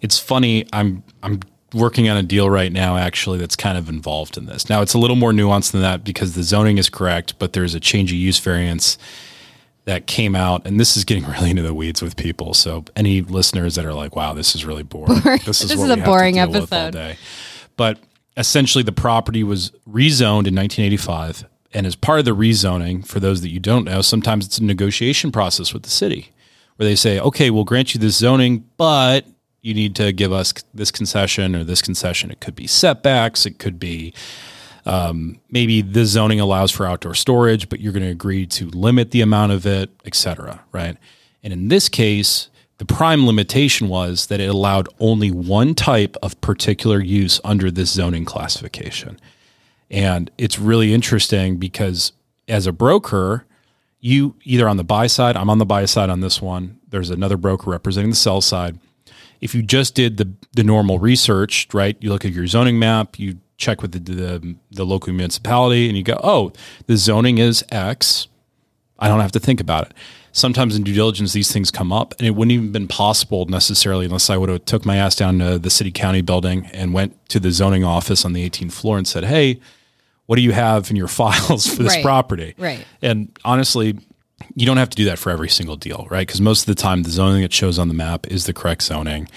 It's 0.00 0.18
funny. 0.18 0.66
I'm 0.72 1.02
I'm 1.22 1.40
working 1.76 2.08
on 2.08 2.16
a 2.16 2.22
deal 2.22 2.48
right 2.50 2.72
now 2.72 2.96
actually 2.96 3.38
that's 3.38 3.54
kind 3.56 3.76
of 3.78 3.88
involved 3.88 4.36
in 4.36 4.46
this. 4.46 4.68
Now 4.68 4.82
it's 4.82 4.94
a 4.94 4.98
little 4.98 5.16
more 5.16 5.32
nuanced 5.32 5.72
than 5.72 5.82
that 5.82 6.02
because 6.02 6.34
the 6.34 6.42
zoning 6.42 6.78
is 6.78 6.88
correct, 6.88 7.38
but 7.38 7.52
there's 7.52 7.74
a 7.74 7.80
change 7.80 8.10
of 8.10 8.18
use 8.18 8.38
variance 8.40 8.98
that 9.84 10.06
came 10.08 10.34
out, 10.34 10.66
and 10.66 10.80
this 10.80 10.96
is 10.96 11.04
getting 11.04 11.24
really 11.30 11.50
into 11.50 11.62
the 11.62 11.74
weeds 11.74 12.02
with 12.02 12.16
people. 12.16 12.54
So 12.54 12.84
any 12.96 13.20
listeners 13.22 13.76
that 13.76 13.84
are 13.84 13.94
like, 13.94 14.16
"Wow, 14.16 14.34
this 14.34 14.54
is 14.54 14.64
really 14.64 14.82
boring," 14.82 15.20
this 15.44 15.62
is 15.62 15.68
This 15.68 15.72
is 15.72 15.78
a 15.78 15.82
we 15.82 15.88
have 15.90 15.98
to 16.00 16.04
boring 16.04 16.34
deal 16.34 16.48
with 16.48 16.72
all 16.72 16.78
episode. 16.78 16.92
day. 16.92 17.16
But 17.76 17.98
essentially, 18.36 18.82
the 18.82 18.92
property 18.92 19.44
was 19.44 19.70
rezoned 19.88 20.48
in 20.48 20.54
1985, 20.56 21.44
and 21.72 21.86
as 21.86 21.94
part 21.94 22.18
of 22.18 22.24
the 22.24 22.34
rezoning, 22.34 23.06
for 23.06 23.20
those 23.20 23.42
that 23.42 23.50
you 23.50 23.60
don't 23.60 23.84
know, 23.84 24.00
sometimes 24.02 24.46
it's 24.46 24.58
a 24.58 24.64
negotiation 24.64 25.30
process 25.30 25.72
with 25.72 25.84
the 25.84 25.90
city 25.90 26.32
where 26.76 26.88
they 26.88 26.96
say, 26.96 27.20
"Okay, 27.20 27.50
we'll 27.50 27.64
grant 27.64 27.94
you 27.94 28.00
this 28.00 28.16
zoning, 28.16 28.64
but." 28.76 29.24
You 29.66 29.74
need 29.74 29.96
to 29.96 30.12
give 30.12 30.32
us 30.32 30.54
this 30.72 30.92
concession 30.92 31.56
or 31.56 31.64
this 31.64 31.82
concession. 31.82 32.30
It 32.30 32.38
could 32.38 32.54
be 32.54 32.68
setbacks. 32.68 33.46
It 33.46 33.58
could 33.58 33.80
be 33.80 34.14
um, 34.84 35.40
maybe 35.50 35.82
the 35.82 36.06
zoning 36.06 36.38
allows 36.38 36.70
for 36.70 36.86
outdoor 36.86 37.14
storage, 37.14 37.68
but 37.68 37.80
you're 37.80 37.92
going 37.92 38.04
to 38.04 38.12
agree 38.12 38.46
to 38.46 38.68
limit 38.68 39.10
the 39.10 39.22
amount 39.22 39.50
of 39.50 39.66
it, 39.66 39.90
et 40.04 40.14
cetera, 40.14 40.62
right? 40.70 40.96
And 41.42 41.52
in 41.52 41.66
this 41.66 41.88
case, 41.88 42.48
the 42.78 42.84
prime 42.84 43.26
limitation 43.26 43.88
was 43.88 44.26
that 44.26 44.38
it 44.38 44.48
allowed 44.48 44.88
only 45.00 45.32
one 45.32 45.74
type 45.74 46.16
of 46.22 46.40
particular 46.40 47.00
use 47.00 47.40
under 47.42 47.68
this 47.68 47.90
zoning 47.90 48.24
classification. 48.24 49.18
And 49.90 50.30
it's 50.38 50.60
really 50.60 50.94
interesting 50.94 51.56
because 51.56 52.12
as 52.46 52.68
a 52.68 52.72
broker, 52.72 53.46
you 53.98 54.36
either 54.44 54.68
on 54.68 54.76
the 54.76 54.84
buy 54.84 55.08
side, 55.08 55.36
I'm 55.36 55.50
on 55.50 55.58
the 55.58 55.66
buy 55.66 55.86
side 55.86 56.08
on 56.08 56.20
this 56.20 56.40
one. 56.40 56.78
There's 56.88 57.10
another 57.10 57.36
broker 57.36 57.68
representing 57.68 58.10
the 58.10 58.16
sell 58.16 58.40
side. 58.40 58.78
If 59.40 59.54
you 59.54 59.62
just 59.62 59.94
did 59.94 60.16
the 60.16 60.28
the 60.54 60.64
normal 60.64 60.98
research, 60.98 61.68
right? 61.72 61.96
You 62.00 62.10
look 62.10 62.24
at 62.24 62.32
your 62.32 62.46
zoning 62.46 62.78
map, 62.78 63.18
you 63.18 63.38
check 63.58 63.82
with 63.82 63.92
the 63.92 63.98
the, 63.98 64.56
the 64.70 64.84
local 64.84 65.12
municipality, 65.12 65.88
and 65.88 65.96
you 65.96 66.02
go, 66.02 66.18
"Oh, 66.22 66.52
the 66.86 66.96
zoning 66.96 67.38
is 67.38 67.64
X." 67.70 68.28
I 68.98 69.08
don't 69.08 69.20
have 69.20 69.32
to 69.32 69.40
think 69.40 69.60
about 69.60 69.86
it. 69.86 69.94
Sometimes 70.32 70.74
in 70.76 70.82
due 70.82 70.94
diligence, 70.94 71.32
these 71.34 71.52
things 71.52 71.70
come 71.70 71.92
up, 71.92 72.14
and 72.18 72.26
it 72.26 72.30
wouldn't 72.30 72.52
even 72.52 72.72
been 72.72 72.88
possible 72.88 73.44
necessarily 73.46 74.06
unless 74.06 74.30
I 74.30 74.36
would 74.38 74.48
have 74.48 74.64
took 74.64 74.84
my 74.86 74.96
ass 74.96 75.14
down 75.16 75.38
to 75.40 75.58
the 75.58 75.68
city 75.70 75.90
county 75.90 76.22
building 76.22 76.66
and 76.72 76.94
went 76.94 77.26
to 77.30 77.38
the 77.40 77.50
zoning 77.50 77.84
office 77.84 78.24
on 78.24 78.32
the 78.32 78.48
18th 78.48 78.72
floor 78.72 78.96
and 78.98 79.06
said, 79.06 79.24
"Hey, 79.24 79.60
what 80.26 80.36
do 80.36 80.42
you 80.42 80.52
have 80.52 80.90
in 80.90 80.96
your 80.96 81.08
files 81.20 81.66
for 81.66 81.82
this 81.82 81.94
Right. 81.96 82.02
property?" 82.04 82.54
Right. 82.58 82.86
And 83.02 83.36
honestly, 83.44 83.98
you 84.54 84.66
don't 84.66 84.76
have 84.76 84.90
to 84.90 84.96
do 84.96 85.04
that 85.06 85.18
for 85.18 85.30
every 85.30 85.48
single 85.48 85.76
deal, 85.76 86.06
right? 86.10 86.26
Because 86.26 86.40
most 86.40 86.60
of 86.60 86.66
the 86.66 86.80
time, 86.80 87.02
the 87.02 87.10
zoning 87.10 87.42
that 87.42 87.52
shows 87.52 87.78
on 87.78 87.88
the 87.88 87.94
map 87.94 88.26
is 88.26 88.46
the 88.46 88.52
correct 88.52 88.82
zoning. 88.82 89.28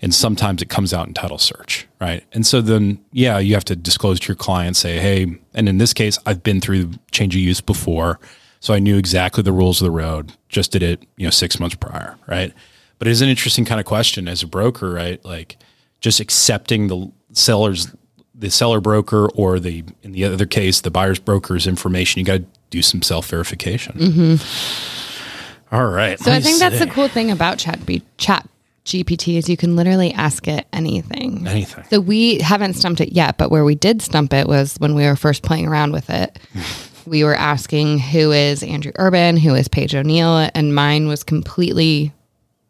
And 0.00 0.12
sometimes 0.12 0.60
it 0.60 0.68
comes 0.68 0.92
out 0.92 1.06
in 1.06 1.14
title 1.14 1.38
search, 1.38 1.86
right? 2.00 2.24
And 2.32 2.44
so 2.44 2.60
then, 2.60 3.02
yeah, 3.12 3.38
you 3.38 3.54
have 3.54 3.64
to 3.66 3.76
disclose 3.76 4.18
to 4.20 4.28
your 4.28 4.36
client, 4.36 4.76
say, 4.76 4.98
hey, 4.98 5.38
and 5.54 5.68
in 5.68 5.78
this 5.78 5.92
case, 5.92 6.18
I've 6.26 6.42
been 6.42 6.60
through 6.60 6.90
change 7.12 7.34
of 7.36 7.40
use 7.40 7.60
before. 7.60 8.18
So 8.60 8.74
I 8.74 8.78
knew 8.78 8.98
exactly 8.98 9.42
the 9.42 9.52
rules 9.52 9.80
of 9.80 9.86
the 9.86 9.92
road, 9.92 10.32
just 10.48 10.72
did 10.72 10.82
it, 10.82 11.04
you 11.16 11.26
know, 11.26 11.30
six 11.30 11.58
months 11.58 11.76
prior, 11.76 12.16
right? 12.26 12.52
But 12.98 13.08
it 13.08 13.12
is 13.12 13.22
an 13.22 13.28
interesting 13.28 13.64
kind 13.64 13.80
of 13.80 13.86
question 13.86 14.28
as 14.28 14.42
a 14.42 14.46
broker, 14.46 14.90
right? 14.90 15.24
Like 15.24 15.56
just 16.00 16.20
accepting 16.20 16.88
the 16.88 17.10
seller's 17.32 17.94
the 18.34 18.50
seller 18.50 18.80
broker 18.80 19.28
or 19.30 19.60
the 19.60 19.84
in 20.02 20.12
the 20.12 20.24
other 20.24 20.46
case 20.46 20.80
the 20.80 20.90
buyer's 20.90 21.18
broker's 21.18 21.66
information 21.66 22.18
you 22.18 22.24
got 22.24 22.38
to 22.38 22.44
do 22.72 22.82
some 22.82 23.02
self 23.02 23.28
verification 23.28 23.96
mm-hmm. 23.96 25.74
All 25.74 25.86
right 25.86 26.18
So 26.18 26.30
I 26.30 26.40
think 26.40 26.58
that's 26.58 26.78
the 26.78 26.86
cool 26.86 27.08
thing 27.08 27.30
about 27.30 27.58
Chat 27.58 27.86
B- 27.86 28.02
Chat 28.18 28.46
GPT 28.84 29.38
is 29.38 29.48
you 29.48 29.56
can 29.56 29.74
literally 29.74 30.12
ask 30.12 30.46
it 30.46 30.66
anything. 30.72 31.46
anything 31.46 31.84
So 31.88 32.00
we 32.00 32.40
haven't 32.40 32.74
stumped 32.74 33.00
it 33.00 33.12
yet, 33.12 33.38
but 33.38 33.50
where 33.50 33.64
we 33.64 33.74
did 33.74 34.02
stump 34.02 34.34
it 34.34 34.46
was 34.46 34.76
when 34.78 34.94
we 34.94 35.04
were 35.06 35.16
first 35.16 35.42
playing 35.42 35.66
around 35.66 35.92
with 35.92 36.10
it. 36.10 36.38
we 37.06 37.24
were 37.24 37.34
asking 37.34 38.00
who 38.00 38.32
is 38.32 38.62
Andrew 38.62 38.92
Urban, 38.96 39.38
who 39.38 39.54
is 39.54 39.66
Paige 39.66 39.94
O'Neill, 39.94 40.50
and 40.54 40.74
mine 40.74 41.08
was 41.08 41.22
completely 41.22 42.12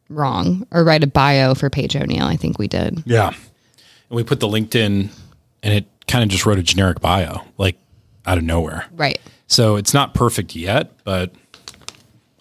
wrong. 0.09 0.65
Or 0.71 0.85
write 0.85 1.03
a 1.03 1.09
bio 1.09 1.55
for 1.55 1.71
Paige 1.71 1.97
O'Neill. 1.97 2.27
I 2.27 2.37
think 2.37 2.59
we 2.59 2.69
did. 2.69 3.03
yeah 3.05 3.33
and 4.13 4.17
we 4.19 4.23
put 4.23 4.41
the 4.41 4.47
linkedin 4.47 5.09
and 5.63 5.75
it 5.75 5.87
kind 6.07 6.23
of 6.23 6.29
just 6.29 6.45
wrote 6.45 6.59
a 6.59 6.63
generic 6.63 7.01
bio 7.01 7.41
like 7.57 7.79
out 8.27 8.39
of 8.39 8.45
nowhere. 8.45 8.87
Right. 8.93 9.19
so 9.47 9.77
it's 9.77 9.93
not 9.95 10.15
perfect 10.15 10.55
yet 10.57 10.93
but 11.05 11.33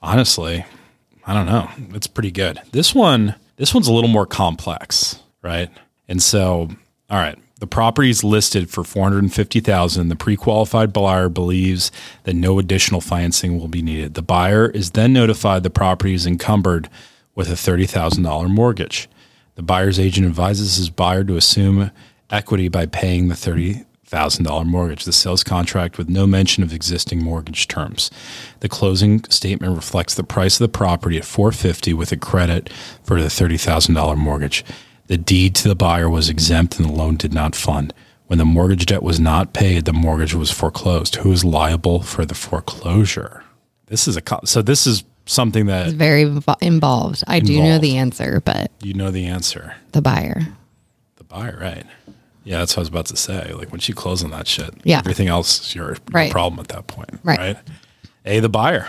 honestly 0.02 0.66
i 1.26 1.34
don't 1.34 1.46
know. 1.46 1.70
It's 1.96 2.08
pretty 2.08 2.32
good. 2.32 2.60
This 2.72 2.96
one 2.96 3.36
this 3.58 3.74
one's 3.74 3.88
a 3.88 3.94
little 3.94 4.10
more 4.10 4.26
complex 4.26 5.20
right? 5.42 5.70
And 6.08 6.22
so 6.22 6.70
all 7.10 7.18
right 7.20 7.38
the 7.60 7.68
property 7.68 8.10
is 8.10 8.24
listed 8.24 8.72
for 8.72 8.84
450000 8.84 10.08
the 10.10 10.16
pre-qualified 10.16 10.92
buyer 10.92 11.30
believes 11.30 11.92
that 12.24 12.34
no 12.36 12.58
additional 12.58 13.02
financing 13.02 13.60
will 13.60 13.68
be 13.68 13.84
needed. 13.84 14.16
The 14.16 14.24
buyer 14.24 14.68
is 14.68 14.92
then 14.92 15.14
notified 15.14 15.62
the 15.62 15.70
property 15.70 16.16
is 16.16 16.26
encumbered 16.26 16.90
with 17.36 17.50
a 17.50 17.54
$30000 17.54 18.50
mortgage. 18.50 19.08
The 19.56 19.62
buyer's 19.62 20.00
agent 20.00 20.26
advises 20.26 20.78
his 20.78 20.90
buyer 20.90 21.24
to 21.24 21.38
assume 21.38 21.92
equity 22.32 22.68
by 22.68 22.88
paying 22.88 23.28
the 23.28 23.36
$30,000 24.12 24.66
mortgage. 24.66 25.06
The 25.06 25.14
sales 25.14 25.44
contract 25.44 25.98
with 25.98 26.10
no 26.10 26.28
mention 26.28 26.64
of 26.64 26.74
existing 26.74 27.24
mortgage 27.24 27.68
terms. 27.68 28.12
The 28.60 28.70
closing 28.70 29.24
statement 29.26 29.76
reflects 29.76 30.16
the 30.16 30.24
price 30.24 30.60
of 30.60 30.70
the 30.72 30.78
property 30.78 31.18
at 31.18 31.26
450 31.26 31.94
with 31.94 32.12
a 32.12 32.18
credit 32.18 32.70
for 33.04 33.22
the 33.22 33.28
$30,000 33.28 34.18
mortgage. 34.18 34.64
The 35.08 35.18
deed 35.18 35.56
to 35.56 35.68
the 35.68 35.76
buyer 35.76 36.10
was 36.10 36.30
exempt 36.30 36.80
and 36.80 36.88
the 36.88 36.94
loan 36.94 37.18
did 37.18 37.34
not 37.34 37.56
fund. 37.56 37.94
When 38.28 38.38
the 38.38 38.46
mortgage 38.46 38.86
debt 38.86 39.04
was 39.04 39.20
not 39.20 39.54
paid, 39.54 39.84
the 39.86 39.92
mortgage 39.94 40.34
was 40.34 40.52
foreclosed. 40.52 41.16
Who 41.16 41.32
is 41.34 41.44
liable 41.44 42.02
for 42.02 42.26
the 42.26 42.36
foreclosure? 42.36 43.44
This 43.88 44.08
is 44.08 44.16
a 44.16 44.22
co- 44.22 44.40
so 44.46 44.62
this 44.62 44.88
is 44.88 45.04
something 45.26 45.66
that 45.66 45.90
Very 45.94 46.24
invo- 46.24 46.56
involved. 46.62 47.26
I 47.28 47.42
do 47.42 47.62
know 47.62 47.78
the 47.78 47.98
answer, 47.98 48.42
but 48.46 48.72
you 48.82 48.94
know 48.94 49.12
the 49.12 49.26
answer. 49.26 49.76
the 49.92 50.02
buyer. 50.02 50.48
The 51.18 51.26
buyer, 51.26 51.58
right? 51.60 51.86
Yeah, 52.44 52.60
that's 52.60 52.74
what 52.76 52.80
I 52.80 52.82
was 52.82 52.90
about 52.90 53.06
to 53.08 53.16
say. 53.18 53.54
Like 53.54 53.72
when 53.72 53.80
she 53.80 53.94
closed 53.94 54.24
on 54.26 54.32
that 54.32 54.48
shit, 54.48 54.74
Yeah. 54.84 55.00
everything 55.00 55.28
else 55.28 55.62
is 55.62 55.76
your, 55.76 55.90
your 55.90 55.98
Right. 56.12 56.32
problem 56.32 56.60
at 56.60 56.68
that 56.70 56.88
point, 56.88 57.20
Right. 57.24 57.38
right? 57.40 57.58
A 58.26 58.40
the 58.40 58.50
buyer, 58.50 58.88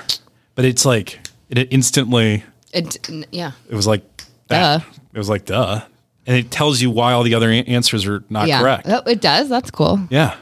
but 0.54 0.64
it's 0.64 0.84
like 0.84 1.20
it 1.50 1.68
instantly. 1.70 2.44
It, 2.72 3.08
yeah. 3.30 3.52
It 3.68 3.74
was 3.74 3.86
like 3.86 4.02
that. 4.48 4.80
Duh. 4.80 4.86
It 5.12 5.18
was 5.18 5.28
like 5.28 5.44
duh, 5.44 5.82
and 6.26 6.36
it 6.36 6.50
tells 6.50 6.80
you 6.80 6.90
why 6.90 7.12
all 7.12 7.22
the 7.22 7.34
other 7.34 7.50
answers 7.50 8.06
are 8.06 8.24
not 8.30 8.48
Yeah. 8.48 8.60
correct. 8.60 8.86
Oh, 8.88 9.02
it 9.06 9.20
does. 9.20 9.48
That's 9.50 9.70
cool. 9.70 10.00
Yeah, 10.10 10.34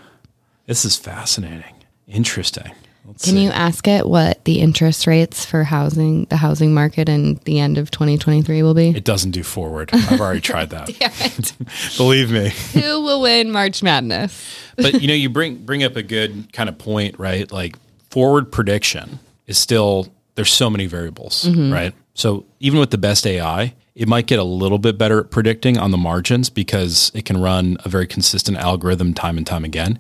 this 0.67 0.85
is 0.85 0.97
fascinating, 0.97 1.75
interesting. 2.07 2.71
Let's 3.05 3.25
Can 3.25 3.35
see. 3.35 3.45
you 3.45 3.51
ask 3.51 3.89
it 3.89 4.07
what 4.07 4.45
the 4.45 4.61
interest 4.61 5.07
rates 5.07 5.45
for 5.45 5.65
housing, 5.65 6.27
the 6.27 6.37
housing 6.37 6.75
market 6.75 7.09
in 7.09 7.41
the 7.45 7.59
end 7.59 7.79
of 7.79 7.91
2023 7.91 8.63
will 8.63 8.75
be? 8.75 8.91
It 8.91 9.05
doesn't 9.05 9.31
do 9.31 9.43
forward. 9.43 9.91
I've 9.93 10.21
already 10.21 10.41
tried 10.41 10.71
that. 10.71 10.87
Believe 11.97 12.31
me. 12.31 12.51
Who 12.73 13.01
will 13.03 13.23
win 13.23 13.51
March 13.51 13.83
Madness? 13.83 14.57
but 14.77 15.01
you 15.01 15.09
know, 15.09 15.15
you 15.15 15.31
bring 15.31 15.57
bring 15.57 15.83
up 15.83 15.97
a 15.97 16.03
good 16.03 16.53
kind 16.53 16.69
of 16.69 16.79
point, 16.79 17.19
right? 17.19 17.51
Like 17.51 17.77
forward 18.11 18.53
prediction 18.53 19.19
is 19.47 19.59
still 19.59 20.09
there's 20.35 20.53
so 20.53 20.71
many 20.71 20.87
variables, 20.87 21.45
mm-hmm. 21.45 21.73
right? 21.73 21.95
So 22.15 22.45
even 22.61 22.81
with 22.81 22.91
the 22.91 22.99
best 22.99 23.27
AI, 23.27 23.75
it 23.95 24.09
might 24.09 24.27
get 24.27 24.39
a 24.39 24.45
little 24.45 24.79
bit 24.79 24.97
better 24.99 25.21
at 25.21 25.31
predicting 25.31 25.79
on 25.79 25.91
the 25.91 25.99
margins 25.99 26.49
because 26.49 27.11
it 27.15 27.25
can 27.25 27.41
run 27.41 27.77
a 27.85 27.89
very 27.89 28.07
consistent 28.07 28.57
algorithm 28.57 29.15
time 29.15 29.37
and 29.37 29.47
time 29.47 29.65
again, 29.65 29.99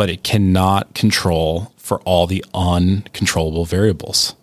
but 0.00 0.08
it 0.08 0.22
cannot 0.22 0.94
control 0.94 1.74
for 1.76 2.00
all 2.06 2.26
the 2.26 2.42
uncontrollable 2.54 3.66
variables, 3.66 4.34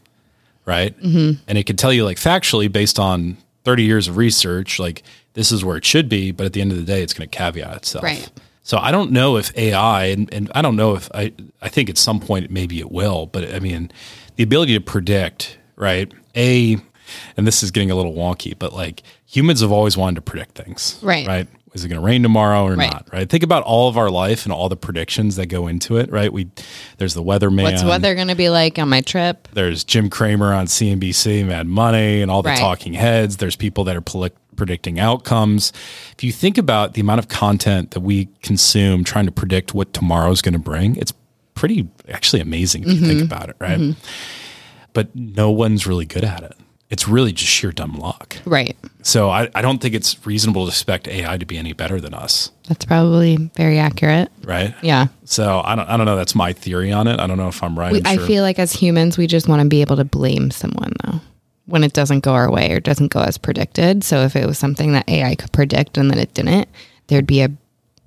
right? 0.67 0.95
Mm-hmm. 1.01 1.41
And 1.47 1.57
it 1.57 1.65
can 1.65 1.75
tell 1.75 1.91
you 1.91 2.05
like 2.05 2.17
factually 2.17 2.71
based 2.71 2.99
on 2.99 3.37
30 3.63 3.81
years 3.81 4.07
of 4.07 4.17
research, 4.17 4.77
like 4.77 5.01
this 5.33 5.51
is 5.51 5.65
where 5.65 5.75
it 5.75 5.83
should 5.83 6.09
be, 6.09 6.29
but 6.29 6.45
at 6.45 6.53
the 6.53 6.61
end 6.61 6.71
of 6.71 6.77
the 6.77 6.83
day, 6.83 7.01
it's 7.01 7.11
going 7.11 7.27
to 7.27 7.35
caveat 7.35 7.75
itself. 7.75 8.03
Right. 8.03 8.29
So 8.61 8.77
I 8.77 8.91
don't 8.91 9.09
know 9.09 9.37
if 9.37 9.51
AI, 9.57 10.05
and, 10.05 10.31
and 10.31 10.51
I 10.53 10.61
don't 10.61 10.75
know 10.75 10.93
if 10.93 11.09
I, 11.15 11.33
I 11.59 11.69
think 11.69 11.89
at 11.89 11.97
some 11.97 12.19
point 12.19 12.51
maybe 12.51 12.77
it 12.77 12.91
will, 12.91 13.25
but 13.25 13.51
I 13.51 13.57
mean, 13.57 13.89
the 14.35 14.43
ability 14.43 14.75
to 14.75 14.81
predict, 14.81 15.57
right? 15.75 16.11
A, 16.35 16.77
and 17.35 17.47
this 17.47 17.63
is 17.63 17.71
getting 17.71 17.89
a 17.89 17.95
little 17.95 18.13
wonky, 18.13 18.53
but 18.59 18.73
like 18.73 19.01
humans 19.25 19.61
have 19.61 19.71
always 19.71 19.97
wanted 19.97 20.17
to 20.17 20.21
predict 20.21 20.53
things, 20.53 20.99
Right. 21.01 21.25
Right. 21.25 21.47
Is 21.77 21.86
it 21.86 21.89
going 21.89 22.01
to 22.01 22.05
rain 22.05 22.24
tomorrow 22.24 22.63
or 22.65 22.75
Right. 22.75 22.91
not? 22.91 23.07
Right. 23.12 23.29
Think 23.29 23.43
about 23.43 23.63
all 23.63 23.88
of 23.88 23.98
our 23.98 24.10
life 24.10 24.46
and 24.46 24.51
all 24.53 24.67
the 24.67 24.75
predictions 24.75 25.36
that 25.36 25.46
go 25.46 25.67
into 25.67 25.98
it. 25.98 26.12
Right. 26.12 26.31
We 26.31 26.48
there's 26.98 27.13
the 27.13 27.24
weatherman. 27.24 27.63
What's 27.63 27.84
weather 27.84 28.15
going 28.15 28.27
to 28.27 28.36
be 28.36 28.50
like 28.50 28.77
on 28.79 28.89
my 28.89 29.01
trip? 29.01 29.48
There's 29.53 29.84
Jim 29.84 30.10
Cramer 30.10 30.53
on 30.53 30.65
CNBC, 30.65 31.46
Mad 31.46 31.67
Money, 31.67 32.22
and 32.22 32.31
all 32.31 32.41
the 32.41 32.50
Right. 32.50 32.60
talking 32.60 32.93
heads. 32.93 33.38
There's 33.38 33.55
people 33.55 33.84
that 33.86 33.96
are 33.96 34.29
predicting 34.55 35.00
outcomes. 35.00 35.72
If 36.17 36.24
you 36.24 36.31
think 36.31 36.57
about 36.57 36.93
the 36.96 37.01
amount 37.01 37.19
of 37.19 37.27
content 37.27 37.91
that 37.91 38.00
we 38.01 38.29
consume 38.41 39.03
trying 39.03 39.25
to 39.25 39.31
predict 39.31 39.74
what 39.74 39.93
tomorrow's 39.93 40.41
going 40.41 40.53
to 40.53 40.60
bring, 40.60 40.96
it's 40.96 41.13
pretty 41.53 41.88
actually 42.10 42.41
amazing 42.41 42.84
if 42.84 42.89
you 42.89 43.00
think 43.00 43.19
mm-hmm. 43.19 43.25
about 43.25 43.50
it, 43.50 43.55
right? 43.60 43.79
Mm-hmm. 43.79 44.00
But 44.93 45.15
no 45.15 45.51
one's 45.51 45.86
really 45.86 46.05
good 46.05 46.24
at 46.24 46.43
it. 46.43 46.53
It's 46.89 47.08
really 47.08 47.34
just 47.34 47.51
sheer 47.51 47.72
dumb 47.74 47.96
luck. 47.96 48.38
Right. 48.46 48.77
So 49.01 49.29
I, 49.29 49.50
I 49.53 49.62
don't 49.62 49.79
think 49.79 49.94
it's 49.94 50.25
reasonable 50.25 50.63
to 50.65 50.70
expect 50.70 51.08
AI 51.08 51.38
to 51.38 51.46
be 51.46 51.58
any 51.58 51.74
better 51.74 52.00
than 52.00 52.13
us, 52.13 52.51
That's 52.70 52.86
probably 52.86 53.36
very 53.56 53.77
accurate. 53.77 54.32
right? 54.44 54.74
Yeah. 54.82 55.08
So 55.25 55.62
I 55.65 55.75
don't 55.75 55.88
I 55.89 55.98
don't 55.98 56.06
know. 56.06 56.15
That's 56.15 56.34
my 56.36 56.53
theory 56.53 56.91
on 56.94 57.08
it. 57.08 57.20
I 57.20 57.27
don't 57.27 57.38
know 57.38 57.50
if 57.50 57.62
I'm 57.62 57.77
right. 57.77 57.91
We, 57.91 58.01
I'm 58.06 58.20
I 58.20 58.25
feel 58.25 58.41
like 58.44 58.58
as 58.58 58.72
humans, 58.72 59.17
we 59.17 59.27
just 59.27 59.48
want 59.50 59.62
to 59.62 59.67
be 59.67 59.82
able 59.82 59.98
to 59.98 60.06
blame 60.06 60.50
someone 60.51 60.94
though 61.03 61.20
when 61.65 61.84
it 61.84 61.91
doesn't 61.91 62.22
go 62.22 62.32
our 62.34 62.50
way 62.50 62.72
or 62.72 62.79
doesn't 62.79 63.10
go 63.12 63.20
as 63.20 63.38
predicted. 63.38 64.01
So 64.06 64.22
if 64.22 64.38
it 64.38 64.46
was 64.46 64.58
something 64.58 64.94
that 64.94 65.10
AI 65.10 65.36
could 65.36 65.51
predict 65.51 65.98
and 65.98 66.10
then 66.10 66.17
it 66.17 66.34
didn't, 66.34 66.70
there'd 67.08 67.27
be 67.27 67.41
a 67.41 67.50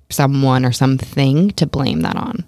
someone 0.09 0.65
or 0.65 0.71
something 0.71 1.51
to 1.51 1.65
blame 1.67 2.01
that 2.01 2.15
on 2.15 2.43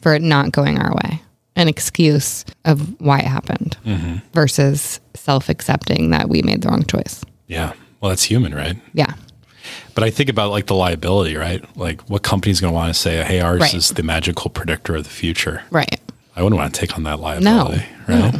for 0.00 0.14
it 0.14 0.22
not 0.22 0.52
going 0.52 0.78
our 0.78 0.92
way. 0.94 1.20
An 1.56 1.66
excuse 1.68 2.44
of 2.64 3.00
why 3.00 3.18
it 3.18 3.26
happened 3.26 3.76
Mm-hmm. 3.84 4.16
versus 4.32 5.00
self 5.24 5.48
accepting 5.48 6.10
that 6.10 6.28
we 6.28 6.42
made 6.42 6.60
the 6.62 6.68
wrong 6.68 6.84
choice. 6.84 7.24
yeah. 7.46 7.72
Well, 8.00 8.10
that's 8.10 8.24
human, 8.24 8.54
right? 8.54 8.76
Yeah. 8.92 9.14
But 9.94 10.04
I 10.04 10.10
think 10.10 10.28
about 10.28 10.50
like 10.50 10.66
the 10.66 10.74
liability, 10.74 11.36
right? 11.36 11.64
Like 11.74 12.02
what 12.02 12.22
company's 12.22 12.60
going 12.60 12.70
to 12.70 12.74
want 12.74 12.92
to 12.92 13.00
say, 13.00 13.24
"Hey, 13.24 13.40
ours 13.40 13.62
Right. 13.62 13.72
is 13.74 13.88
the 13.92 14.02
magical 14.02 14.50
predictor 14.50 14.94
of 14.94 15.04
the 15.04 15.10
future." 15.10 15.62
Right. 15.70 15.98
I 16.36 16.42
wouldn't 16.42 16.58
want 16.60 16.74
to 16.74 16.78
take 16.80 16.96
on 16.98 17.04
that 17.04 17.18
liability, 17.18 17.82
no. 18.06 18.14
right? 18.14 18.34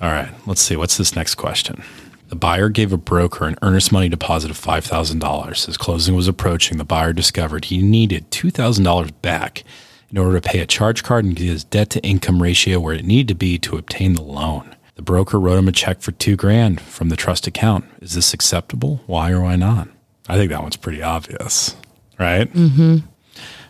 All 0.00 0.12
right, 0.12 0.30
let's 0.46 0.60
see. 0.62 0.76
What's 0.76 0.96
this 0.98 1.16
next 1.16 1.34
question? 1.34 1.82
The 2.28 2.36
buyer 2.36 2.68
gave 2.68 2.92
a 2.92 2.96
broker 2.96 3.46
an 3.48 3.56
earnest 3.60 3.90
money 3.90 4.08
deposit 4.08 4.52
of 4.52 4.56
five 4.56 4.84
thousand 4.84 5.18
dollars. 5.18 5.68
As 5.68 5.76
closing 5.76 6.14
was 6.14 6.28
approaching, 6.28 6.78
the 6.78 6.84
buyer 6.84 7.12
discovered 7.12 7.64
he 7.64 7.82
needed 7.82 8.30
two 8.30 8.50
thousand 8.52 8.84
dollars 8.84 9.10
back 9.10 9.64
in 10.12 10.18
order 10.18 10.38
to 10.40 10.48
pay 10.48 10.60
a 10.60 10.66
charge 10.66 11.02
card 11.02 11.24
and 11.24 11.34
get 11.34 11.46
his 11.48 11.64
debt 11.64 11.90
to 11.90 12.00
income 12.02 12.40
ratio 12.40 12.78
where 12.78 12.94
it 12.94 13.04
needed 13.04 13.26
to 13.28 13.34
be 13.34 13.58
to 13.58 13.76
obtain 13.76 14.12
the 14.14 14.22
loan. 14.22 14.76
The 15.00 15.04
broker 15.04 15.40
wrote 15.40 15.56
him 15.56 15.66
a 15.66 15.72
check 15.72 16.02
for 16.02 16.12
two 16.12 16.36
grand 16.36 16.78
from 16.78 17.08
the 17.08 17.16
trust 17.16 17.46
account. 17.46 17.86
Is 18.02 18.12
this 18.12 18.34
acceptable? 18.34 19.00
Why 19.06 19.30
or 19.30 19.40
why 19.40 19.56
not? 19.56 19.88
I 20.28 20.36
think 20.36 20.50
that 20.50 20.60
one's 20.60 20.76
pretty 20.76 21.02
obvious, 21.02 21.74
right? 22.18 22.52
Mm-hmm. 22.52 23.06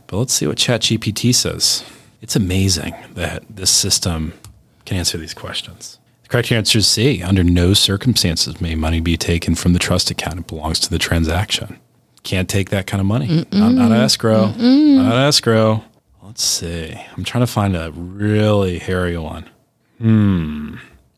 But 0.08 0.16
let's 0.16 0.32
see 0.32 0.48
what 0.48 0.56
ChatGPT 0.58 1.32
says. 1.32 1.84
It's 2.20 2.34
amazing 2.34 2.96
that 3.14 3.44
this 3.48 3.70
system 3.70 4.32
can 4.84 4.96
answer 4.96 5.18
these 5.18 5.32
questions. 5.32 6.00
The 6.24 6.30
correct 6.30 6.50
answer 6.50 6.78
is 6.78 6.88
C. 6.88 7.22
Under 7.22 7.44
no 7.44 7.74
circumstances 7.74 8.60
may 8.60 8.74
money 8.74 8.98
be 9.00 9.16
taken 9.16 9.54
from 9.54 9.72
the 9.72 9.78
trust 9.78 10.10
account. 10.10 10.40
It 10.40 10.48
belongs 10.48 10.80
to 10.80 10.90
the 10.90 10.98
transaction. 10.98 11.78
Can't 12.24 12.48
take 12.48 12.70
that 12.70 12.88
kind 12.88 13.00
of 13.00 13.06
money. 13.06 13.46
Not, 13.52 13.74
not 13.74 13.92
escrow. 13.92 14.48
Not 14.48 15.28
escrow. 15.28 15.84
Let's 16.24 16.42
see. 16.42 17.00
I'm 17.16 17.22
trying 17.22 17.46
to 17.46 17.52
find 17.52 17.76
a 17.76 17.92
really 17.92 18.80
hairy 18.80 19.16
one. 19.16 19.48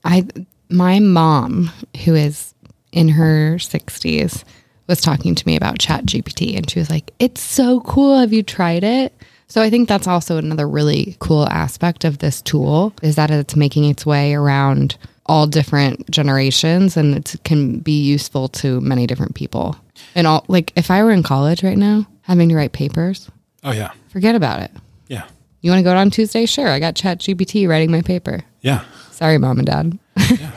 I 0.05 0.27
my 0.69 0.99
mom, 1.01 1.71
who 2.05 2.15
is 2.15 2.55
in 2.93 3.09
her 3.09 3.59
sixties, 3.59 4.45
was 4.87 5.01
talking 5.01 5.35
to 5.35 5.47
me 5.47 5.57
about 5.57 5.79
Chat 5.79 6.05
GPT 6.05 6.57
and 6.57 6.69
she 6.71 6.79
was 6.79 6.91
like, 6.91 7.13
It's 7.19 7.41
so 7.41 7.81
cool. 7.81 8.19
Have 8.19 8.33
you 8.33 8.43
tried 8.43 8.85
it? 8.85 9.13
So 9.49 9.61
I 9.61 9.69
think 9.69 9.87
that's 9.89 10.07
also 10.09 10.39
another 10.39 10.67
really 10.67 11.17
cool 11.19 11.47
aspect 11.49 12.05
of 12.05 12.19
this 12.19 12.41
tool 12.41 12.95
is 13.03 13.17
that 13.17 13.31
it's 13.31 13.55
making 13.55 13.85
its 13.85 14.07
way 14.07 14.33
around 14.35 14.97
all 15.27 15.47
different 15.47 16.11
generations 16.11 16.97
and 16.97 17.15
it 17.15 17.35
can 17.45 17.79
be 17.81 18.01
useful 18.03 18.49
to 18.49 18.81
many 18.81 19.07
different 19.07 19.35
people. 19.35 19.77
And 20.15 20.27
all 20.27 20.45
like 20.49 20.73
if 20.75 20.91
I 20.91 21.05
were 21.05 21.12
in 21.12 21.23
college 21.23 21.62
right 21.62 21.77
now 21.77 22.07
having 22.23 22.49
to 22.49 22.57
write 22.57 22.73
papers, 22.73 23.31
Oh, 23.62 23.73
yeah. 23.73 23.93
forget 24.09 24.35
about 24.35 24.62
it. 24.62 24.71
Yeah. 25.09 25.25
You 25.61 25.71
want 25.71 25.79
to 25.81 25.85
go 25.85 25.91
out 25.91 25.97
on 25.99 26.11
Tuesday? 26.11 26.47
Sure. 26.47 26.69
I 26.69 26.81
got 26.81 26.97
Chat 26.97 27.19
GPT 27.21 27.69
writing 27.69 27.91
my 27.93 28.01
paper. 28.03 28.41
Yeah. 28.62 28.85
Sorry, 29.23 29.39
mom 29.39 29.59
and 29.59 29.67
dad. 29.67 29.99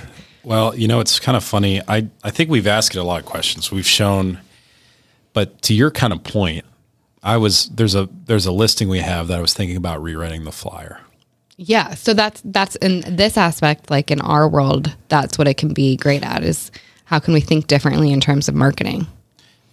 Well, 0.43 0.75
you 0.75 0.87
know, 0.87 0.99
it's 0.99 1.19
kind 1.19 1.35
of 1.35 1.43
funny. 1.43 1.81
I, 1.87 2.07
I 2.23 2.29
think 2.29 2.51
we've 2.51 2.67
asked 2.67 2.95
it 2.95 2.99
a 2.99 3.03
lot 3.03 3.19
of 3.19 3.25
questions. 3.25 3.71
We've 3.71 3.85
shown, 3.85 4.39
but 5.33 5.59
to 5.63 5.73
your 5.73 5.89
kind 5.89 6.13
of 6.13 6.23
point, 6.23 6.65
I 7.23 7.37
was 7.37 7.67
there's 7.69 7.95
a 7.95 8.07
there's 8.27 8.45
a 8.45 8.51
listing 8.51 8.87
we 8.87 8.99
have 8.99 9.27
that 9.29 9.39
I 9.39 9.41
was 9.41 9.55
thinking 9.55 9.75
about 9.75 10.03
rewriting 10.03 10.43
the 10.43 10.51
flyer. 10.51 11.01
Yeah, 11.57 11.95
so 11.95 12.13
that's 12.13 12.43
that's 12.45 12.75
in 12.75 13.01
this 13.07 13.37
aspect, 13.37 13.89
like 13.89 14.11
in 14.11 14.21
our 14.21 14.47
world, 14.47 14.95
that's 15.07 15.39
what 15.39 15.47
it 15.47 15.57
can 15.57 15.73
be 15.73 15.97
great 15.97 16.23
at 16.23 16.43
is 16.43 16.69
how 17.05 17.17
can 17.17 17.33
we 17.33 17.41
think 17.41 17.65
differently 17.65 18.11
in 18.11 18.21
terms 18.21 18.47
of 18.47 18.53
marketing? 18.53 19.07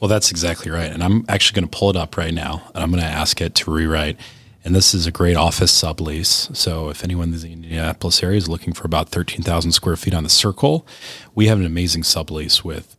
Well, 0.01 0.09
that's 0.09 0.31
exactly 0.31 0.71
right. 0.71 0.91
And 0.91 1.05
I'm 1.05 1.27
actually 1.29 1.61
going 1.61 1.69
to 1.71 1.79
pull 1.79 1.91
it 1.91 1.97
up 1.97 2.17
right 2.17 2.33
now 2.33 2.63
and 2.75 2.83
I'm 2.83 2.91
going 2.91 3.03
to 3.03 3.09
ask 3.09 3.43
it 3.43 3.55
to 3.57 3.71
rewrite. 3.71 4.19
And 4.64 4.75
this 4.77 4.94
is 4.94 5.07
a 5.07 5.11
great 5.11 5.37
office 5.37 5.72
sublease. 5.72 6.55
So 6.57 6.88
if 6.88 7.03
anyone 7.03 7.33
in 7.35 7.40
the 7.40 7.53
Indianapolis 7.53 8.22
area 8.22 8.37
is 8.38 8.48
looking 8.48 8.72
for 8.72 8.85
about 8.87 9.09
13,000 9.09 9.72
square 9.72 9.96
feet 9.96 10.14
on 10.14 10.22
the 10.22 10.29
circle, 10.29 10.87
we 11.35 11.48
have 11.48 11.59
an 11.59 11.66
amazing 11.66 12.03
sublease 12.03 12.62
with 12.62 12.96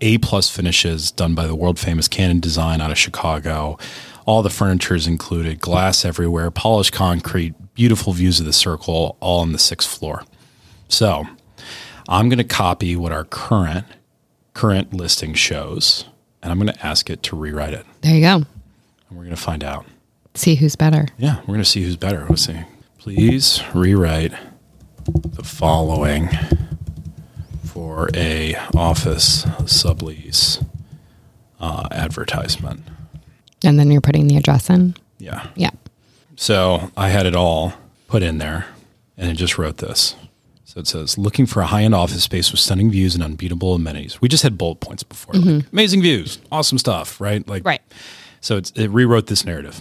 A 0.00 0.18
plus 0.18 0.50
finishes 0.50 1.12
done 1.12 1.34
by 1.36 1.46
the 1.46 1.54
world 1.54 1.78
famous 1.78 2.08
CannonDesign 2.08 2.80
out 2.80 2.90
of 2.90 2.98
Chicago. 2.98 3.78
All 4.26 4.42
the 4.42 4.50
furniture 4.50 4.96
is 4.96 5.06
included, 5.06 5.60
glass 5.60 6.04
everywhere, 6.04 6.50
polished 6.50 6.92
concrete, 6.92 7.54
beautiful 7.74 8.12
views 8.12 8.40
of 8.40 8.46
the 8.46 8.52
circle, 8.52 9.16
all 9.20 9.40
on 9.40 9.52
the 9.52 9.58
sixth 9.60 9.88
floor. 9.88 10.24
So 10.88 11.24
I'm 12.08 12.28
going 12.28 12.38
to 12.38 12.44
copy 12.44 12.96
what 12.96 13.12
our 13.12 13.24
current 13.24 13.86
current 14.54 14.92
listing 14.94 15.34
shows, 15.34 16.06
and 16.42 16.50
I'm 16.50 16.58
going 16.58 16.72
to 16.72 16.86
ask 16.86 17.10
it 17.10 17.22
to 17.24 17.36
rewrite 17.36 17.74
it, 17.74 17.84
There 18.00 18.14
you 18.14 18.22
go. 18.22 18.34
and 18.36 18.46
we're 19.10 19.24
going 19.24 19.36
to 19.36 19.40
find 19.40 19.62
out. 19.62 19.84
See 20.36 20.54
who's 20.56 20.76
better. 20.76 21.06
Yeah, 21.18 21.36
we're 21.40 21.46
going 21.54 21.58
to 21.60 21.64
see 21.64 21.82
who's 21.82 21.96
better. 21.96 22.26
Let's 22.28 22.42
see. 22.46 22.60
Please 22.98 23.62
rewrite 23.74 24.32
the 25.06 25.42
following 25.42 26.28
for 27.64 28.08
a 28.14 28.54
office 28.74 29.44
sublease 29.62 30.64
uh, 31.60 31.88
advertisement. 31.90 32.82
And 33.64 33.78
then 33.78 33.90
you're 33.90 34.00
putting 34.00 34.26
the 34.28 34.36
address 34.36 34.68
in. 34.70 34.94
Yeah. 35.18 35.46
Yeah. 35.56 35.70
So 36.36 36.90
I 36.96 37.08
had 37.08 37.26
it 37.26 37.34
all 37.34 37.72
put 38.08 38.22
in 38.22 38.38
there, 38.38 38.66
and 39.16 39.30
it 39.30 39.34
just 39.34 39.56
wrote 39.58 39.78
this. 39.78 40.14
So 40.64 40.80
it 40.80 40.86
says, 40.86 41.16
looking 41.16 41.46
for 41.46 41.62
a 41.62 41.66
high 41.66 41.82
end 41.82 41.94
office 41.94 42.22
space 42.22 42.50
with 42.50 42.60
stunning 42.60 42.90
views 42.90 43.14
and 43.14 43.24
unbeatable 43.24 43.74
amenities. 43.74 44.20
We 44.20 44.28
just 44.28 44.42
had 44.42 44.58
bullet 44.58 44.80
points 44.80 45.02
before. 45.02 45.34
like, 45.34 45.64
amazing 45.72 46.02
views, 46.02 46.38
awesome 46.52 46.76
stuff, 46.76 47.18
right? 47.20 47.46
Like, 47.48 47.64
Right. 47.64 47.80
So 48.42 48.58
it's, 48.58 48.70
it 48.72 48.88
rewrote 48.88 49.26
this 49.28 49.44
narrative. 49.46 49.80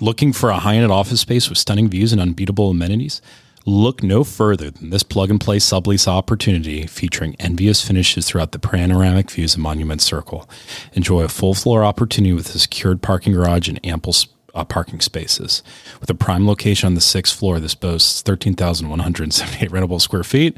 Looking 0.00 0.34
for 0.34 0.50
a 0.50 0.58
high 0.58 0.76
end 0.76 0.92
office 0.92 1.22
space 1.22 1.48
with 1.48 1.58
stunning 1.58 1.88
views 1.88 2.12
and 2.12 2.20
unbeatable 2.20 2.70
amenities? 2.70 3.22
Look 3.64 4.02
no 4.02 4.22
further 4.22 4.70
than 4.70 4.90
this 4.90 5.02
plug 5.02 5.30
and 5.30 5.40
play 5.40 5.56
sublease 5.58 6.06
opportunity 6.06 6.86
featuring 6.86 7.34
envious 7.38 7.86
finishes 7.86 8.26
throughout 8.26 8.52
the 8.52 8.58
panoramic 8.58 9.30
views 9.30 9.54
of 9.54 9.60
Monument 9.60 10.00
Circle. 10.00 10.48
Enjoy 10.92 11.22
a 11.22 11.28
full 11.28 11.54
floor 11.54 11.84
opportunity 11.84 12.32
with 12.32 12.54
a 12.54 12.58
secured 12.58 13.02
parking 13.02 13.32
garage 13.32 13.68
and 13.68 13.80
ample 13.84 14.12
uh, 14.58 14.64
parking 14.64 15.00
spaces. 15.00 15.62
With 16.00 16.10
a 16.10 16.14
prime 16.14 16.46
location 16.46 16.88
on 16.88 16.94
the 16.94 17.00
sixth 17.00 17.38
floor, 17.38 17.60
this 17.60 17.74
boasts 17.74 18.22
13,178 18.22 19.70
rentable 19.70 20.00
square 20.00 20.24
feet 20.24 20.56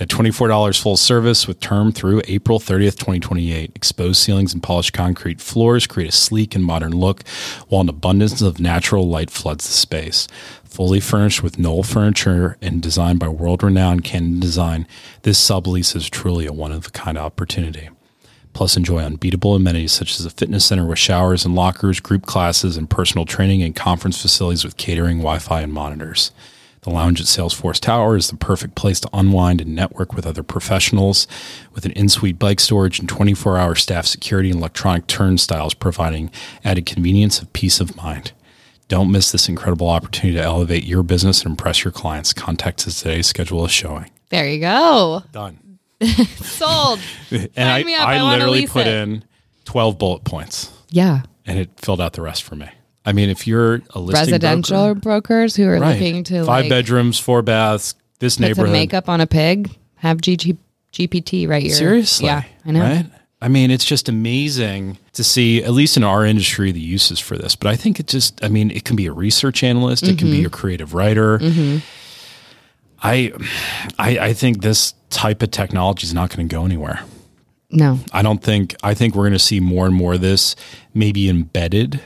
at 0.00 0.08
$24 0.08 0.80
full 0.80 0.96
service 0.96 1.46
with 1.46 1.60
term 1.60 1.92
through 1.92 2.22
April 2.26 2.58
30th, 2.58 2.96
2028. 2.96 3.72
Exposed 3.74 4.20
ceilings 4.20 4.54
and 4.54 4.62
polished 4.62 4.92
concrete 4.92 5.40
floors 5.40 5.86
create 5.86 6.08
a 6.08 6.12
sleek 6.12 6.54
and 6.54 6.64
modern 6.64 6.92
look, 6.92 7.22
while 7.68 7.82
an 7.82 7.88
abundance 7.88 8.40
of 8.40 8.58
natural 8.58 9.08
light 9.08 9.30
floods 9.30 9.66
the 9.66 9.72
space. 9.72 10.26
Fully 10.64 11.00
furnished 11.00 11.42
with 11.42 11.58
Knoll 11.58 11.82
furniture 11.82 12.56
and 12.62 12.80
designed 12.80 13.18
by 13.18 13.28
world 13.28 13.62
renowned 13.62 14.04
CannonDesign, 14.04 14.86
this 15.22 15.38
sublease 15.38 15.94
is 15.94 16.08
truly 16.08 16.46
a 16.46 16.52
one 16.52 16.72
of 16.72 16.86
a 16.86 16.90
kind 16.90 17.18
opportunity. 17.18 17.90
Plus, 18.52 18.76
enjoy 18.76 18.98
unbeatable 18.98 19.54
amenities 19.54 19.92
such 19.92 20.18
as 20.18 20.26
a 20.26 20.30
fitness 20.30 20.64
center 20.64 20.86
with 20.86 20.98
showers 20.98 21.44
and 21.44 21.54
lockers, 21.54 22.00
group 22.00 22.26
classes, 22.26 22.76
and 22.76 22.90
personal 22.90 23.24
training 23.24 23.62
and 23.62 23.74
conference 23.74 24.20
facilities 24.20 24.64
with 24.64 24.76
catering, 24.76 25.18
Wi 25.18 25.38
Fi, 25.38 25.62
and 25.62 25.72
monitors. 25.72 26.32
The 26.82 26.90
lounge 26.90 27.20
at 27.20 27.28
Salesforce 27.28 27.78
Tower 27.78 28.16
is 28.16 28.28
the 28.28 28.36
perfect 28.36 28.74
place 28.74 28.98
to 29.00 29.08
unwind 29.12 29.60
and 29.60 29.72
network 29.72 30.14
with 30.14 30.26
other 30.26 30.42
professionals, 30.42 31.28
with 31.72 31.84
an 31.84 31.92
in 31.92 32.08
suite 32.08 32.40
bike 32.40 32.58
storage 32.58 32.98
and 32.98 33.08
24 33.08 33.56
hour 33.56 33.76
staff 33.76 34.04
security 34.04 34.50
and 34.50 34.58
electronic 34.58 35.06
turnstiles 35.06 35.74
providing 35.74 36.30
added 36.64 36.84
convenience 36.84 37.40
of 37.40 37.52
peace 37.52 37.78
of 37.80 37.96
mind. 37.96 38.32
Don't 38.88 39.12
miss 39.12 39.30
this 39.30 39.48
incredible 39.48 39.88
opportunity 39.88 40.36
to 40.36 40.44
elevate 40.44 40.84
your 40.84 41.04
business 41.04 41.42
and 41.44 41.52
impress 41.52 41.84
your 41.84 41.92
clients. 41.92 42.32
Contact 42.32 42.86
us 42.86 43.00
today, 43.00 43.22
schedule 43.22 43.64
a 43.64 43.68
showing. 43.68 44.10
There 44.30 44.48
you 44.48 44.58
go. 44.58 45.22
Done. 45.30 45.71
Sold. 46.36 46.98
And 47.30 47.50
Sign 47.54 47.88
I. 47.88 47.94
I, 47.94 48.16
I 48.16 48.22
literally 48.22 48.66
put 48.66 48.86
it. 48.86 48.94
in 48.94 49.24
12 49.64 49.98
bullet 49.98 50.24
points. 50.24 50.70
Yeah. 50.90 51.22
and 51.46 51.58
it 51.58 51.70
filled 51.76 52.00
out 52.00 52.12
the 52.12 52.22
rest 52.22 52.42
for 52.42 52.54
me. 52.56 52.68
I 53.04 53.12
mean, 53.12 53.30
if 53.30 53.46
you're 53.46 53.80
a 53.90 53.98
listing 53.98 54.26
Residential 54.32 54.94
broker- 54.94 55.00
brokers 55.00 55.56
who 55.56 55.66
are 55.66 55.78
right, 55.80 55.94
looking 55.98 56.22
to 56.24 56.44
five 56.44 56.64
like 56.64 56.68
bedrooms, 56.70 57.18
four 57.18 57.42
baths, 57.42 57.94
this 58.20 58.38
neighborhood, 58.38 58.72
makeup 58.72 59.08
on 59.08 59.20
a 59.20 59.26
pig, 59.26 59.76
have 59.96 60.18
GG, 60.18 60.56
GPT 60.92 61.48
right 61.48 61.62
here. 61.62 61.72
seriously, 61.74 62.26
Yeah, 62.26 62.42
I 62.64 62.70
know. 62.70 62.80
right? 62.80 63.06
I 63.40 63.48
mean, 63.48 63.72
it's 63.72 63.84
just 63.84 64.08
amazing 64.08 64.98
to 65.14 65.24
see, 65.24 65.64
at 65.64 65.72
least 65.72 65.96
in 65.96 66.04
our 66.04 66.24
industry, 66.24 66.70
the 66.70 66.78
uses 66.78 67.18
for 67.18 67.36
this. 67.36 67.56
But 67.56 67.70
I 67.70 67.76
think 67.76 67.98
it 67.98 68.06
just, 68.06 68.44
I 68.44 68.48
mean, 68.48 68.70
it 68.70 68.84
can 68.84 68.94
be 68.94 69.06
a 69.06 69.12
research 69.12 69.64
analyst, 69.64 70.04
it 70.04 70.16
can 70.18 70.28
Mm-hmm. 70.28 70.36
be 70.36 70.44
a 70.44 70.50
creative 70.50 70.94
writer. 70.94 71.40
I, 73.02 73.32
I, 73.98 74.18
I 74.18 74.32
think 74.32 74.62
this 74.62 74.94
type 75.10 75.42
of 75.42 75.50
technology 75.50 76.06
is 76.06 76.14
not 76.14 76.34
going 76.34 76.48
to 76.48 76.54
go 76.54 76.64
anywhere. 76.64 77.04
No. 77.70 77.98
I 78.12 78.22
don't 78.22 78.42
think 78.42 78.76
I 78.82 78.94
think 78.94 79.14
we're 79.14 79.24
going 79.24 79.32
to 79.32 79.38
see 79.38 79.58
more 79.58 79.86
and 79.86 79.94
more 79.94 80.14
of 80.14 80.20
this 80.20 80.54
maybe 80.94 81.28
embedded 81.28 82.00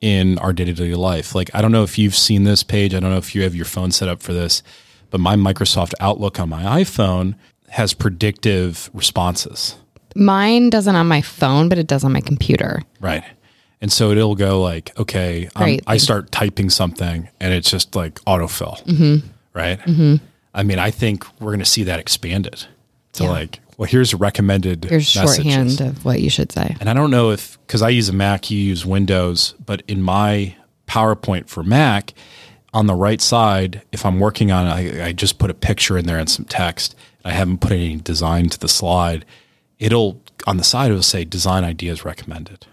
in 0.00 0.38
our 0.38 0.52
day-to-day 0.52 0.94
life. 0.94 1.34
Like 1.34 1.50
I 1.54 1.60
don't 1.60 1.72
know 1.72 1.82
if 1.82 1.98
you've 1.98 2.14
seen 2.16 2.44
this 2.44 2.62
page, 2.62 2.94
I 2.94 3.00
don't 3.00 3.10
know 3.10 3.18
if 3.18 3.34
you 3.34 3.42
have 3.42 3.54
your 3.54 3.64
phone 3.64 3.90
set 3.90 4.08
up 4.08 4.22
for 4.22 4.32
this, 4.32 4.62
but 5.10 5.20
my 5.20 5.36
Microsoft 5.36 5.92
Outlook 6.00 6.38
on 6.40 6.48
my 6.48 6.62
iPhone 6.82 7.34
has 7.70 7.94
predictive 7.94 8.90
responses. 8.92 9.76
Mine 10.14 10.70
doesn't 10.70 10.94
on 10.94 11.06
my 11.06 11.20
phone, 11.22 11.68
but 11.68 11.78
it 11.78 11.86
does 11.86 12.04
on 12.04 12.12
my 12.12 12.20
computer. 12.20 12.82
Right. 13.00 13.24
And 13.80 13.90
so 13.90 14.12
it'll 14.12 14.36
go 14.36 14.60
like, 14.60 14.96
okay, 14.98 15.48
um, 15.56 15.78
I 15.86 15.96
start 15.96 16.30
typing 16.30 16.70
something 16.70 17.28
and 17.40 17.52
it's 17.52 17.70
just 17.70 17.96
like 17.96 18.14
autofill. 18.20 18.82
Mm-hmm. 18.84 19.26
Right. 19.54 19.78
Mm-hmm. 19.80 20.24
I 20.54 20.62
mean, 20.62 20.78
I 20.78 20.90
think 20.90 21.24
we're 21.40 21.50
going 21.50 21.58
to 21.60 21.64
see 21.64 21.82
that 21.84 21.98
expanded 21.98 22.66
to 23.14 23.24
Yeah. 23.24 23.30
like, 23.30 23.60
well, 23.76 23.88
here's 23.88 24.12
a 24.12 24.16
recommended 24.16 24.84
Here's 24.84 25.06
shorthand 25.06 25.80
of 25.80 26.04
what 26.04 26.20
you 26.20 26.30
should 26.30 26.52
say. 26.52 26.76
And 26.80 26.88
I 26.88 26.94
don't 26.94 27.10
know 27.10 27.30
if 27.30 27.58
because 27.66 27.82
I 27.82 27.88
use 27.88 28.08
a 28.08 28.12
Mac, 28.12 28.50
you 28.50 28.58
use 28.58 28.84
Windows, 28.86 29.54
but 29.64 29.82
in 29.88 30.02
my 30.02 30.54
PowerPoint 30.86 31.48
for 31.48 31.62
Mac, 31.62 32.12
on 32.74 32.86
the 32.86 32.94
right 32.94 33.20
side, 33.20 33.82
if 33.92 34.06
I'm 34.06 34.18
working 34.20 34.50
on 34.50 34.66
it, 34.66 35.00
I, 35.00 35.06
I 35.08 35.12
just 35.12 35.38
put 35.38 35.50
a 35.50 35.54
picture 35.54 35.98
in 35.98 36.06
there 36.06 36.18
and 36.18 36.28
some 36.28 36.44
text. 36.44 36.94
I 37.24 37.32
haven't 37.32 37.58
put 37.60 37.72
any 37.72 37.96
design 37.96 38.48
to 38.50 38.58
the 38.58 38.68
slide. 38.68 39.24
It'll 39.78 40.20
on 40.46 40.56
the 40.56 40.64
side 40.64 40.90
it'll 40.90 41.02
say 41.02 41.24
design 41.24 41.64
ideas 41.64 42.04
recommended. 42.04 42.66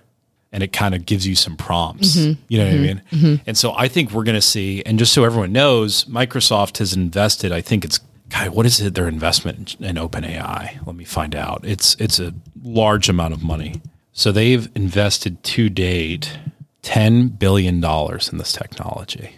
And 0.52 0.64
it 0.64 0.74
kind 0.74 0.96
of 0.96 1.06
gives 1.06 1.28
you 1.28 1.36
some 1.36 1.56
prompts. 1.56 2.16
Mm-hmm. 2.16 2.42
You 2.48 2.58
know 2.58 2.66
what 2.66 2.74
I 2.74 2.78
mean? 2.78 3.42
And 3.46 3.56
so 3.56 3.74
I 3.76 3.88
think 3.88 4.12
we're 4.12 4.24
going 4.24 4.34
to 4.34 4.42
see, 4.42 4.82
and 4.84 4.98
just 4.98 5.14
so 5.14 5.24
everyone 5.24 5.52
knows, 5.52 6.06
Microsoft 6.06 6.80
has 6.80 6.94
invested. 6.94 7.52
I 7.52 7.62
think 7.62 7.86
it's 7.86 8.00
God, 8.30 8.50
what 8.50 8.66
is 8.66 8.80
it? 8.80 8.96
Their 8.96 9.08
investment 9.08 9.76
in, 9.80 9.86
in 9.86 9.96
OpenAI. 9.96 10.86
Let 10.86 10.96
me 10.96 11.04
find 11.04 11.36
out. 11.36 11.62
It's 11.64 11.96
it's 11.96 12.20
a 12.20 12.34
large 12.64 13.10
amount 13.10 13.34
of 13.34 13.44
money. 13.44 13.82
So 14.14 14.32
they've 14.32 14.70
invested 14.76 15.44
to 15.44 15.70
date 15.70 16.38
ten 16.82 17.28
billion 17.30 17.82
dollars 17.82 18.30
in 18.30 18.38
this 18.38 18.52
technology. 18.52 19.36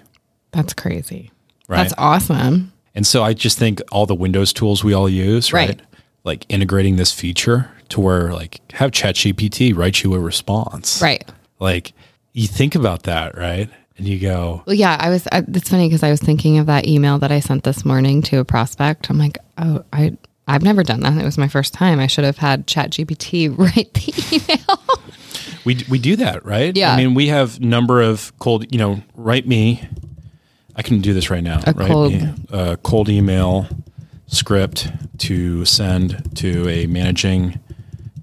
That's 0.51 0.73
crazy. 0.73 1.31
Right. 1.67 1.77
That's 1.77 1.93
awesome. 1.97 2.73
And 2.93 3.07
so 3.07 3.23
I 3.23 3.33
just 3.33 3.57
think 3.57 3.81
all 3.91 4.05
the 4.05 4.15
Windows 4.15 4.51
tools 4.51 4.83
we 4.83 4.93
all 4.93 5.07
use, 5.07 5.53
right? 5.53 5.69
Right. 5.69 5.81
Like 6.23 6.45
integrating 6.49 6.97
this 6.97 7.11
feature 7.11 7.71
to 7.89 7.99
where 7.99 8.31
like 8.33 8.61
have 8.73 8.91
ChatGPT 8.91 9.75
write 9.75 10.03
you 10.03 10.13
a 10.13 10.19
response. 10.19 11.01
Right. 11.01 11.27
Like 11.59 11.93
you 12.33 12.47
think 12.47 12.75
about 12.75 13.03
that, 13.03 13.37
right? 13.37 13.69
And 13.97 14.07
you 14.07 14.19
go, 14.19 14.63
Well, 14.65 14.75
yeah, 14.75 14.97
I 14.99 15.09
was. 15.09 15.27
I, 15.31 15.43
it's 15.47 15.69
funny 15.69 15.87
because 15.87 16.03
I 16.03 16.09
was 16.11 16.19
thinking 16.19 16.57
of 16.57 16.65
that 16.67 16.87
email 16.87 17.19
that 17.19 17.31
I 17.31 17.39
sent 17.39 17.63
this 17.63 17.85
morning 17.85 18.21
to 18.23 18.39
a 18.39 18.45
prospect. 18.45 19.09
I'm 19.09 19.17
like, 19.17 19.37
oh, 19.57 19.83
I 19.93 20.17
I've 20.47 20.63
never 20.63 20.83
done 20.83 21.01
that. 21.01 21.17
It 21.17 21.23
was 21.23 21.37
my 21.37 21.47
first 21.47 21.73
time. 21.73 21.99
I 21.99 22.07
should 22.07 22.23
have 22.23 22.37
had 22.37 22.67
ChatGPT 22.67 23.55
write 23.57 23.93
the 23.93 24.35
email. 24.35 24.99
we 25.65 25.83
we 25.89 25.99
do 25.99 26.15
that, 26.17 26.45
right? 26.45 26.75
Yeah. 26.75 26.93
I 26.93 26.97
mean, 26.97 27.13
we 27.13 27.27
have 27.27 27.59
number 27.59 28.01
of 28.01 28.37
cold, 28.39 28.71
you 28.71 28.79
know, 28.79 29.01
write 29.15 29.47
me. 29.47 29.87
I 30.75 30.81
can 30.81 31.01
do 31.01 31.13
this 31.13 31.29
right 31.29 31.43
now. 31.43 31.59
A 31.67 31.73
write 31.73 31.91
cold- 31.91 32.23
a 32.49 32.77
cold 32.77 33.09
email 33.09 33.67
script 34.27 34.89
to 35.21 35.65
send 35.65 36.35
to 36.37 36.67
a 36.67 36.87
managing 36.87 37.59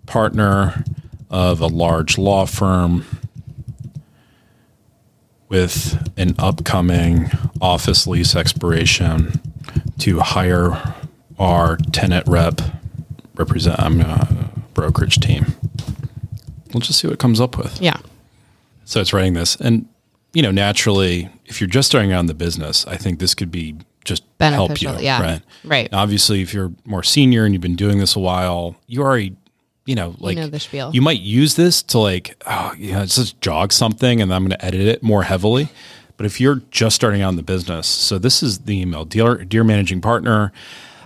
partner 0.07 0.85
of 1.31 1.61
a 1.61 1.67
large 1.67 2.19
law 2.19 2.47
firm 2.47 3.05
with 5.49 6.11
an 6.19 6.35
upcoming 6.39 7.31
office 7.61 8.07
lease 8.07 8.35
expiration 8.35 9.41
to 9.99 10.21
hire 10.21 10.95
our 11.39 11.77
tenant 11.93 12.27
rep 12.27 12.61
represent 13.35 13.79
um, 13.79 14.01
uh, 14.01 14.27
brokerage 14.75 15.21
team. 15.21 15.47
We'll 16.73 16.81
just 16.81 16.99
see 16.99 17.07
what 17.07 17.15
it 17.15 17.21
comes 17.21 17.41
up 17.41 17.57
with. 17.57 17.81
yeah. 17.81 17.99
So 18.85 19.01
it's 19.01 19.13
writing 19.13 19.35
this, 19.35 19.57
and 19.57 19.87
you 20.33 20.43
know, 20.43 20.51
naturally, 20.51 21.29
if 21.47 21.61
you're 21.61 21.69
just 21.69 21.89
starting 21.89 22.13
out 22.13 22.21
in 22.21 22.27
the 22.27 22.35
business, 22.35 22.87
I 22.87 22.97
think 22.97 23.19
this 23.19 23.35
could 23.35 23.51
be 23.51 23.77
just 24.09 24.25
help 24.41 24.81
you, 24.81 24.89
Beneficial, 24.89 25.03
yeah. 25.03 25.23
right? 25.23 25.43
Right. 25.65 25.93
Now, 25.93 26.01
obviously, 26.01 26.43
if 26.43 26.53
you're 26.53 26.73
more 26.85 27.03
senior 27.03 27.45
and 27.45 27.55
you've 27.55 27.63
been 27.63 27.77
doing 27.77 27.99
this 27.99 28.17
a 28.17 28.21
while, 28.21 28.77
you 28.87 29.03
already, 29.03 29.37
you 29.87 29.95
know, 29.95 30.15
like 30.19 30.37
know 30.37 30.49
the 30.49 30.61
spiel. 30.61 30.91
you 30.93 31.03
might 31.03 31.21
use 31.21 31.55
this 31.57 31.83
to 31.85 31.99
like, 31.99 32.43
oh, 32.47 32.73
you 32.77 32.93
know, 32.93 33.05
just 33.05 33.41
jog 33.41 33.73
something, 33.73 34.21
and 34.21 34.33
I'm 34.33 34.43
going 34.43 34.59
to 34.59 34.65
edit 34.65 34.81
it 34.81 35.03
more 35.03 35.23
heavily. 35.23 35.69
But 36.17 36.27
if 36.27 36.41
you're 36.41 36.63
just 36.71 36.97
starting 36.97 37.23
out 37.23 37.29
in 37.31 37.37
the 37.37 37.45
business, 37.45 37.87
so 37.87 38.19
this 38.19 38.43
is 38.43 38.61
the 38.61 38.81
email, 38.81 39.05
dear, 39.05 39.45
dear 39.45 39.63
managing 39.63 40.01
partner. 40.01 40.53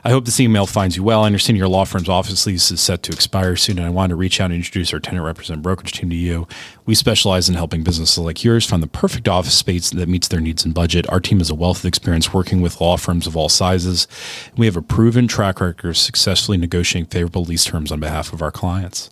I 0.04 0.10
hope 0.10 0.24
this 0.24 0.40
email 0.40 0.66
finds 0.66 0.96
you 0.96 1.04
well. 1.04 1.22
I 1.22 1.26
understand 1.26 1.58
your 1.58 1.68
law 1.68 1.84
firm's 1.84 2.08
office 2.08 2.44
lease 2.44 2.72
is 2.72 2.80
set 2.80 3.04
to 3.04 3.12
expire 3.12 3.54
soon, 3.54 3.78
and 3.78 3.86
I 3.86 3.90
wanted 3.90 4.08
to 4.10 4.16
reach 4.16 4.40
out 4.40 4.46
and 4.46 4.54
introduce 4.54 4.92
our 4.92 4.98
tenant 4.98 5.24
represent 5.24 5.62
brokerage 5.62 5.92
team 5.92 6.10
to 6.10 6.16
you. 6.16 6.48
We 6.84 6.96
specialize 6.96 7.48
in 7.48 7.54
helping 7.54 7.84
businesses 7.84 8.18
like 8.18 8.42
yours 8.42 8.66
find 8.66 8.82
the 8.82 8.88
perfect 8.88 9.28
office 9.28 9.56
space 9.56 9.90
that 9.90 10.08
meets 10.08 10.26
their 10.26 10.40
needs 10.40 10.64
and 10.64 10.74
budget. 10.74 11.08
Our 11.08 11.20
team 11.20 11.38
has 11.38 11.48
a 11.48 11.54
wealth 11.54 11.78
of 11.78 11.84
experience 11.84 12.32
working 12.32 12.60
with 12.60 12.80
law 12.80 12.96
firms 12.96 13.28
of 13.28 13.36
all 13.36 13.48
sizes. 13.48 14.08
We 14.56 14.66
have 14.66 14.76
a 14.76 14.82
proven 14.82 15.28
track 15.28 15.60
record 15.60 15.90
of 15.90 15.96
successfully 15.96 16.58
negotiating 16.58 17.10
favorable 17.10 17.44
lease 17.44 17.64
terms 17.64 17.92
on 17.92 18.00
behalf 18.00 18.32
of 18.32 18.42
our 18.42 18.50
clients. 18.50 19.10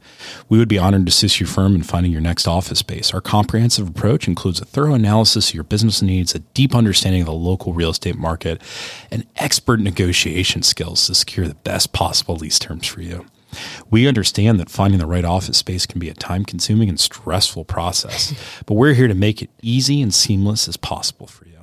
We 0.48 0.58
would 0.58 0.68
be 0.68 0.78
honored 0.78 1.06
to 1.06 1.10
assist 1.10 1.38
your 1.38 1.46
firm 1.46 1.76
in 1.76 1.84
finding 1.84 2.10
your 2.10 2.20
next 2.20 2.48
office 2.48 2.80
space. 2.80 3.14
Our 3.14 3.20
comprehensive 3.20 3.88
approach 3.88 4.26
includes 4.26 4.60
a 4.60 4.64
thorough 4.64 4.94
analysis 4.94 5.50
of 5.50 5.54
your 5.54 5.64
business 5.64 6.02
needs, 6.02 6.34
a 6.34 6.40
deep 6.40 6.74
understanding 6.74 7.22
of 7.22 7.26
the 7.26 7.32
local 7.32 7.72
real 7.72 7.90
estate 7.90 8.18
market, 8.18 8.60
and 9.12 9.26
expert 9.36 9.78
negotiation 9.78 10.62
skills 10.62 11.06
to 11.06 11.14
secure 11.14 11.46
the 11.46 11.54
best 11.54 11.92
possible 11.92 12.34
lease 12.34 12.58
terms 12.58 12.86
for 12.86 13.00
you. 13.00 13.26
We 13.90 14.06
understand 14.06 14.60
that 14.60 14.70
finding 14.70 14.98
the 15.00 15.06
right 15.06 15.24
office 15.24 15.58
space 15.58 15.86
can 15.86 15.98
be 15.98 16.08
a 16.08 16.14
time 16.14 16.44
consuming 16.44 16.88
and 16.88 16.98
stressful 16.98 17.64
process, 17.64 18.34
but 18.66 18.74
we're 18.74 18.94
here 18.94 19.08
to 19.08 19.14
make 19.14 19.42
it 19.42 19.50
easy 19.62 20.00
and 20.02 20.12
seamless 20.14 20.68
as 20.68 20.76
possible 20.76 21.26
for 21.26 21.46
you. 21.46 21.59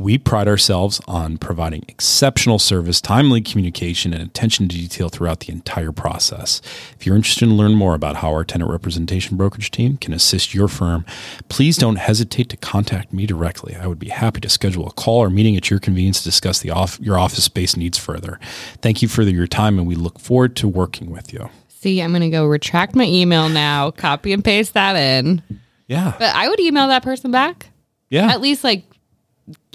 We 0.00 0.16
pride 0.16 0.48
ourselves 0.48 0.98
on 1.06 1.36
providing 1.36 1.84
exceptional 1.86 2.58
service, 2.58 3.02
timely 3.02 3.42
communication, 3.42 4.14
and 4.14 4.22
attention 4.22 4.66
to 4.70 4.74
detail 4.74 5.10
throughout 5.10 5.40
the 5.40 5.52
entire 5.52 5.92
process. 5.92 6.62
If 6.98 7.04
you're 7.04 7.16
interested 7.16 7.46
in 7.46 7.58
learn 7.58 7.74
more 7.74 7.94
about 7.94 8.16
how 8.16 8.30
our 8.30 8.42
tenant 8.42 8.70
representation 8.70 9.36
brokerage 9.36 9.70
team 9.70 9.98
can 9.98 10.14
assist 10.14 10.54
your 10.54 10.68
firm, 10.68 11.04
please 11.50 11.76
don't 11.76 11.96
hesitate 11.96 12.48
to 12.48 12.56
contact 12.56 13.12
me 13.12 13.26
directly. 13.26 13.76
I 13.76 13.86
would 13.88 13.98
be 13.98 14.08
happy 14.08 14.40
to 14.40 14.48
schedule 14.48 14.88
a 14.88 14.92
call 14.92 15.18
or 15.18 15.28
meeting 15.28 15.54
at 15.54 15.68
your 15.68 15.78
convenience 15.78 16.20
to 16.20 16.24
discuss 16.24 16.60
the 16.60 16.70
off, 16.70 16.98
your 16.98 17.18
office 17.18 17.44
space 17.44 17.76
needs 17.76 17.98
further. 17.98 18.40
Thank 18.80 19.02
you 19.02 19.08
for 19.08 19.20
your 19.20 19.46
time, 19.46 19.78
and 19.78 19.86
we 19.86 19.96
look 19.96 20.18
forward 20.18 20.56
to 20.56 20.66
working 20.66 21.10
with 21.10 21.30
you. 21.30 21.50
See, 21.68 22.00
I'm 22.00 22.12
going 22.12 22.22
to 22.22 22.30
go 22.30 22.46
retract 22.46 22.94
my 22.96 23.04
email 23.04 23.50
now, 23.50 23.90
copy 23.90 24.32
and 24.32 24.42
paste 24.42 24.72
that 24.72 24.96
in. 24.96 25.42
Yeah, 25.88 26.14
But 26.18 26.34
I 26.34 26.48
would 26.48 26.58
email 26.60 26.88
that 26.88 27.02
person 27.02 27.30
back. 27.30 27.66
yeah, 28.08 28.30
At 28.32 28.40
least 28.40 28.64
like 28.64 28.84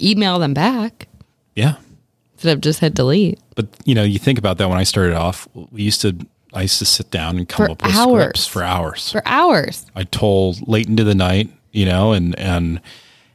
email 0.00 0.38
them 0.38 0.54
back 0.54 1.08
yeah. 1.54 1.76
instead 2.34 2.54
of 2.54 2.60
just 2.60 2.80
hit 2.80 2.94
delete. 2.94 3.38
But 3.54 3.68
you 3.84 3.94
know, 3.94 4.02
you 4.02 4.18
think 4.18 4.38
about 4.38 4.58
that. 4.58 4.68
When 4.68 4.78
I 4.78 4.84
started 4.84 5.14
off, 5.14 5.48
we 5.70 5.82
used 5.82 6.00
to. 6.02 6.16
I 6.52 6.62
used 6.62 6.78
to 6.78 6.86
sit 6.86 7.10
down 7.10 7.36
and 7.36 7.46
come 7.46 7.66
For 7.66 7.72
up 7.72 7.82
with 7.82 7.94
hours. 7.94 8.22
scripts 8.22 8.46
for 8.46 8.62
hours. 8.62 9.12
For 9.12 9.22
hours. 9.26 9.84
I 9.94 10.04
told 10.04 10.66
late 10.66 10.88
into 10.88 11.04
the 11.04 11.14
night, 11.14 11.50
you 11.72 11.84
know, 11.84 12.12
and 12.12 12.38
and 12.38 12.80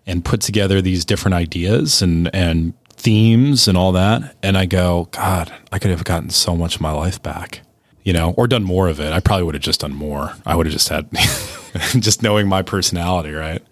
and 0.08 0.26
put 0.26 0.42
together 0.42 0.82
these 0.82 1.06
different 1.06 1.36
ideas 1.36 2.02
and 2.02 2.34
and 2.34 2.74
themes 2.90 3.68
and 3.68 3.78
all 3.78 3.92
that. 3.92 4.36
And 4.42 4.58
I 4.58 4.66
go, 4.66 5.08
God, 5.12 5.52
I 5.72 5.80
could 5.80 5.92
have 5.92 6.04
gotten 6.04 6.30
so 6.30 6.56
much 6.56 6.76
of 6.76 6.82
my 6.82 6.92
life 6.92 7.22
back, 7.22 7.62
you 8.04 8.14
know, 8.14 8.34
or 8.38 8.48
done 8.48 8.64
more 8.64 8.88
of 8.88 9.00
it. 9.00 9.12
I 9.12 9.20
probably 9.20 9.44
would 9.44 9.56
have 9.56 9.64
just 9.64 9.82
done 9.82 9.94
more. 9.94 10.34
I 10.46 10.56
would 10.56 10.66
have 10.66 10.74
just 10.74 10.90
had 10.90 11.10
just 12.02 12.24
knowing 12.24 12.48
my 12.48 12.62
personality, 12.62 13.32
right? 13.32 13.64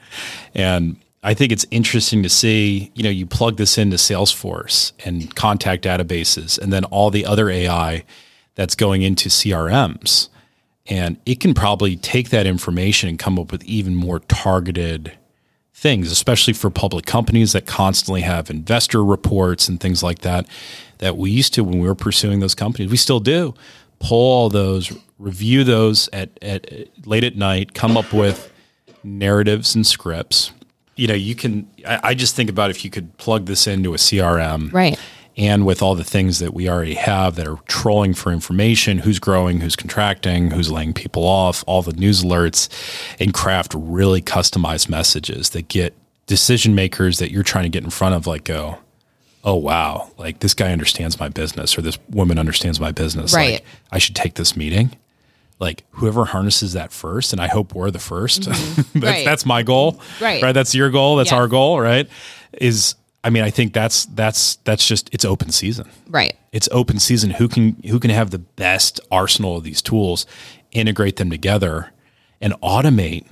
And 0.54 0.98
I 1.22 1.34
think 1.34 1.52
it's 1.52 1.66
interesting 1.70 2.24
to 2.24 2.30
see, 2.30 2.92
you 2.96 3.04
know, 3.04 3.10
you 3.10 3.26
plug 3.26 3.58
this 3.58 3.78
into 3.78 3.98
Salesforce 3.98 4.94
and 5.06 5.36
contact 5.36 5.84
databases 5.84 6.58
and 6.58 6.72
then 6.72 6.86
all 6.86 7.12
the 7.12 7.26
other 7.26 7.50
AI 7.50 8.06
that's 8.56 8.76
going 8.76 9.02
into 9.02 9.30
CRMs. 9.30 10.30
And 10.88 11.18
it 11.26 11.40
can 11.40 11.54
probably 11.54 11.98
take 11.98 12.30
that 12.30 12.48
information 12.48 13.10
and 13.10 13.20
come 13.20 13.38
up 13.38 13.52
with 13.52 13.64
even 13.66 13.96
more 13.96 14.20
targeted 14.20 15.18
things, 15.74 16.12
especially 16.12 16.54
for 16.54 16.70
public 16.70 17.06
companies 17.06 17.54
that 17.54 17.66
constantly 17.66 18.22
have 18.22 18.50
investor 18.50 19.04
reports 19.04 19.70
and 19.70 19.80
things 19.80 20.02
like 20.02 20.20
that, 20.20 20.46
that 20.98 21.16
we 21.16 21.32
used 21.32 21.54
to 21.54 21.64
when 21.64 21.80
we 21.80 21.88
were 21.88 21.96
pursuing 21.96 22.40
those 22.40 22.56
companies. 22.56 22.92
We 22.92 22.98
still 22.98 23.20
do, 23.20 23.54
pull 24.00 24.32
all 24.32 24.50
those, 24.50 24.92
review 25.18 25.64
those 25.64 26.10
at, 26.12 26.32
at 26.42 26.88
late 27.06 27.24
at 27.24 27.36
night, 27.36 27.74
come 27.74 27.98
up 27.98 28.12
with 28.14 28.52
narratives 29.04 29.76
and 29.76 29.86
scripts. 29.86 30.52
You 31.00 31.08
know, 31.08 31.14
you 31.14 31.34
can. 31.36 31.68
I, 31.88 32.00
I 32.04 32.14
just 32.14 32.36
think 32.36 32.50
about 32.50 32.70
if 32.70 32.84
you 32.84 32.92
could 32.92 33.16
plug 33.18 33.46
this 33.46 33.68
into 33.68 33.94
a 33.94 33.98
CRM, 33.98 34.72
Right. 34.74 35.00
and 35.38 35.66
with 35.66 35.82
all 35.82 35.96
the 35.96 36.04
things 36.04 36.40
that 36.40 36.54
we 36.54 36.68
already 36.70 36.96
have 36.96 37.36
that 37.36 37.48
are 37.48 37.58
trolling 37.68 38.14
for 38.14 38.32
information 38.34 38.98
who's 39.00 39.18
growing 39.20 39.62
who's 39.62 39.76
contracting 39.78 40.52
who's 40.52 40.70
laying 40.70 40.94
people 40.94 41.24
off 41.24 41.64
all 41.68 41.82
the 41.82 41.94
news 41.94 42.24
alerts 42.24 42.68
and 43.20 43.34
craft 43.34 43.74
really 43.78 44.22
customized 44.22 44.90
messages 44.90 45.52
that 45.52 45.68
get 45.70 45.94
decision 46.26 46.76
makers 46.76 47.20
that 47.20 47.32
you're 47.32 47.44
trying 47.44 47.64
to 47.64 47.70
get 47.70 47.84
in 47.84 47.90
front 47.90 48.14
of 48.16 48.28
like 48.28 48.44
go 48.44 48.78
oh 49.46 49.56
wow 49.56 50.12
like 50.18 50.40
this 50.40 50.54
guy 50.54 50.72
understands 50.74 51.18
my 51.20 51.30
business 51.30 51.78
or 51.78 51.82
this 51.82 51.98
woman 52.10 52.38
understands 52.38 52.80
my 52.80 52.92
business 52.92 53.34
Right. 53.34 53.54
like 53.54 53.66
i 53.92 53.98
should 54.00 54.16
take 54.16 54.34
this 54.34 54.58
meeting 54.58 54.96
like 55.60 55.84
whoever 55.92 56.26
harnesses 56.26 56.74
that 56.74 56.92
first 56.92 57.34
and 57.34 57.42
i 57.42 57.48
hope 57.48 57.76
we're 57.76 57.92
the 57.92 58.00
1st 58.00 58.46
that's, 58.46 58.60
Mm-hmm. 58.60 59.00
Right. 59.06 59.26
that's 59.26 59.46
my 59.46 59.62
goal 59.64 60.00
Right. 60.22 60.42
right 60.42 60.54
that's 60.54 60.74
your 60.74 60.90
goal 60.90 61.16
that's 61.18 61.32
Yeah. 61.32 61.38
our 61.38 61.48
goal 61.48 61.80
right 61.80 62.08
is 62.54 62.96
i 63.24 63.30
mean 63.30 63.44
i 63.44 63.50
think 63.50 63.74
that's 63.74 64.06
that's 64.06 64.56
that's 64.64 64.88
just 64.88 65.10
it's 65.14 65.26
open 65.26 65.52
season 65.52 65.90
Right. 66.08 66.36
it's 66.52 66.70
open 66.72 67.00
season 67.00 67.30
who 67.32 67.48
can 67.48 67.76
who 67.90 68.00
can 68.00 68.10
have 68.12 68.32
the 68.32 68.40
best 68.40 69.00
arsenal 69.12 69.58
of 69.58 69.64
these 69.64 69.82
tools 69.82 70.26
integrate 70.72 71.16
them 71.18 71.30
together 71.30 71.92
and 72.42 72.54
automate 72.62 73.26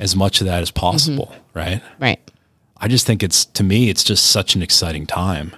as 0.00 0.14
much 0.14 0.40
of 0.40 0.46
that 0.46 0.62
as 0.62 0.70
possible 0.70 1.34
right 1.52 1.82
Right. 1.98 2.20
i 2.76 2.86
just 2.86 3.04
think 3.04 3.22
it's 3.24 3.44
to 3.46 3.64
me 3.64 3.90
it's 3.90 4.04
just 4.04 4.28
such 4.28 4.54
an 4.54 4.62
exciting 4.62 5.06
time 5.06 5.54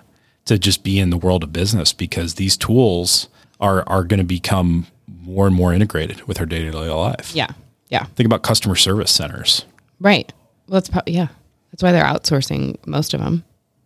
to 0.47 0.59
just 0.59 0.83
be 0.83 0.99
in 0.99 1.11
the 1.11 1.19
world 1.19 1.43
of 1.45 1.53
business 1.53 1.93
because 1.93 2.35
these 2.37 2.57
tools 2.57 3.29
are 3.61 3.87
are 3.87 4.03
going 4.05 4.19
to 4.19 4.25
become 4.25 4.87
more 5.29 5.47
and 5.47 5.55
more 5.55 5.73
integrated 5.73 6.23
with 6.27 6.41
our 6.41 6.47
day-to-day 6.47 6.79
life 6.91 7.33
Yeah. 7.35 7.51
Yeah. 7.91 8.05
think 8.17 8.27
about 8.27 8.43
customer 8.43 8.75
service 8.77 9.11
centers 9.11 9.65
Right. 10.01 10.33
Well, 10.69 10.75
that's 10.81 10.89
probably, 10.89 11.15
yeah. 11.15 11.29
That's 11.73 11.83
why 11.83 11.93
they're 11.93 12.05
outsourcing 12.05 12.77
most 12.87 13.15
of 13.15 13.21
them. 13.21 13.45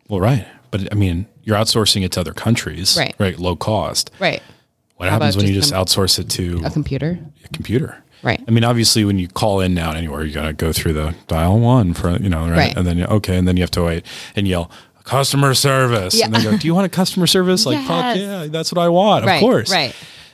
well 0.08 0.20
right 0.20 0.46
but 0.70 0.88
i 0.92 0.94
mean 0.94 1.26
you're 1.42 1.56
outsourcing 1.56 2.04
it 2.04 2.12
to 2.12 2.20
other 2.20 2.32
countries 2.32 2.96
Right. 2.96 3.14
right 3.18 3.38
low 3.38 3.56
cost 3.56 4.10
Right. 4.20 4.42
what 4.96 5.08
How 5.08 5.16
happens 5.16 5.36
when 5.36 5.46
you 5.46 5.54
just 5.54 5.70
just 5.72 5.74
outsource 5.96 6.18
it 6.18 6.28
to 6.30 6.62
A 6.64 6.70
computer. 6.70 7.18
a 7.44 7.48
computer. 7.48 7.98
Right. 8.24 8.40
I 8.46 8.52
mean, 8.52 8.62
obviously, 8.62 9.04
when 9.04 9.18
you 9.18 9.26
call 9.26 9.58
in 9.58 9.74
now 9.74 9.90
anywhere, 9.90 10.24
you 10.24 10.32
got 10.32 10.46
to 10.46 10.52
go 10.52 10.72
through 10.72 10.92
the 10.92 11.12
dial 11.26 11.58
one 11.58 11.92
for 11.92 12.10
you 12.22 12.28
know, 12.28 12.42
right? 12.48 12.56
Right. 12.56 12.76
And 12.76 12.86
then 12.86 12.98
you- 12.98 13.06
okay, 13.06 13.36
and 13.36 13.48
then 13.48 13.56
you 13.56 13.64
have 13.64 13.72
to 13.72 13.82
wait 13.82 14.06
and 14.36 14.46
yell 14.46 14.70
customer 15.02 15.54
service, 15.54 16.22
and 16.22 16.32
they 16.32 16.40
go, 16.40 16.56
do 16.56 16.64
you 16.68 16.72
want 16.72 16.86
a 16.86 16.88
customer 16.88 17.26
service? 17.26 17.66
Like, 17.66 17.84
fuck 17.84 18.16
yeah, 18.16 18.46
that's 18.48 18.70
what 18.72 18.80
I 18.80 18.88
want, 18.90 19.26
Right, 19.26 19.34
of 19.34 19.40
course, 19.40 19.72
right. 19.72 19.92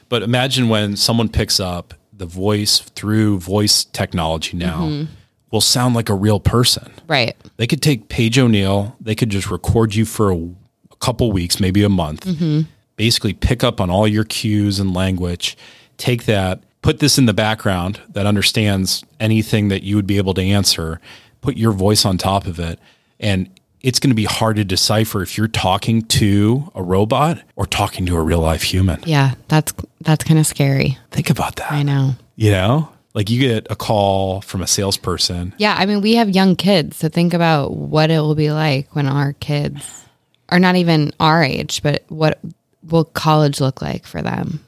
But 0.08 0.22
imagine 0.22 0.68
when 0.68 0.96
someone 0.96 1.28
picks 1.28 1.60
up 1.60 1.94
the 2.12 2.26
voice 2.26 2.80
through 2.80 3.38
voice 3.40 3.84
technology 3.84 4.56
now, 4.56 4.80
Mm-hmm. 4.88 5.12
will 5.50 5.60
sound 5.60 5.94
like 5.94 6.08
a 6.08 6.14
real 6.14 6.40
person. 6.40 6.90
Right. 7.06 7.36
They 7.56 7.66
could 7.66 7.80
take 7.82 8.08
Paige 8.08 8.38
O'Neill, 8.38 8.96
they 9.00 9.14
could 9.14 9.30
just 9.30 9.50
record 9.50 9.94
you 9.94 10.04
for 10.04 10.30
a, 10.32 10.36
a 10.36 10.96
couple 11.00 11.30
weeks, 11.32 11.60
maybe 11.60 11.82
a 11.84 11.88
month, 11.88 12.24
Mm-hmm. 12.26 12.62
basically 12.96 13.32
pick 13.34 13.62
up 13.64 13.80
on 13.80 13.88
all 13.90 14.06
your 14.08 14.24
cues 14.24 14.78
and 14.80 14.92
language, 14.94 15.56
take 15.96 16.24
that, 16.24 16.60
put 16.82 16.98
this 16.98 17.18
in 17.18 17.26
the 17.26 17.32
background 17.34 18.00
that 18.08 18.26
understands 18.26 19.04
anything 19.20 19.68
that 19.68 19.82
you 19.82 19.96
would 19.96 20.06
be 20.06 20.16
able 20.18 20.34
to 20.34 20.42
answer, 20.42 21.00
put 21.40 21.56
your 21.56 21.72
voice 21.72 22.04
on 22.04 22.18
top 22.18 22.46
of 22.46 22.58
it, 22.58 22.78
and 23.20 23.48
it's 23.88 24.00
going 24.00 24.10
to 24.10 24.14
be 24.14 24.24
hard 24.24 24.56
to 24.56 24.64
decipher 24.64 25.22
if 25.22 25.38
you're 25.38 25.48
talking 25.48 26.02
to 26.02 26.70
a 26.74 26.82
robot 26.82 27.40
or 27.56 27.64
talking 27.64 28.04
to 28.04 28.14
a 28.16 28.20
real 28.20 28.40
life 28.40 28.62
human. 28.62 29.00
Yeah. 29.06 29.32
That's, 29.48 29.72
that's 30.02 30.24
kind 30.24 30.38
of 30.38 30.46
scary. 30.46 30.98
Think 31.10 31.30
about 31.30 31.56
that. 31.56 31.72
I 31.72 31.82
know. 31.82 32.12
You 32.36 32.50
know, 32.50 32.90
like 33.14 33.30
you 33.30 33.40
get 33.40 33.66
a 33.70 33.76
call 33.76 34.42
from 34.42 34.60
a 34.60 34.66
salesperson 34.66 35.54
Yeah. 35.56 35.74
I 35.76 35.86
mean, 35.86 36.02
we 36.02 36.16
have 36.16 36.28
young 36.28 36.54
kids. 36.54 36.98
So 36.98 37.08
think 37.08 37.32
about 37.32 37.72
what 37.72 38.10
it 38.10 38.18
will 38.18 38.34
be 38.34 38.50
like 38.50 38.94
when 38.94 39.08
our 39.08 39.32
kids 39.32 40.04
are 40.50 40.58
not 40.58 40.76
even 40.76 41.10
our 41.18 41.42
age, 41.42 41.82
but 41.82 42.04
what 42.08 42.38
will 42.86 43.04
college 43.04 43.58
look 43.58 43.80
like 43.80 44.04
for 44.04 44.20
them? 44.20 44.62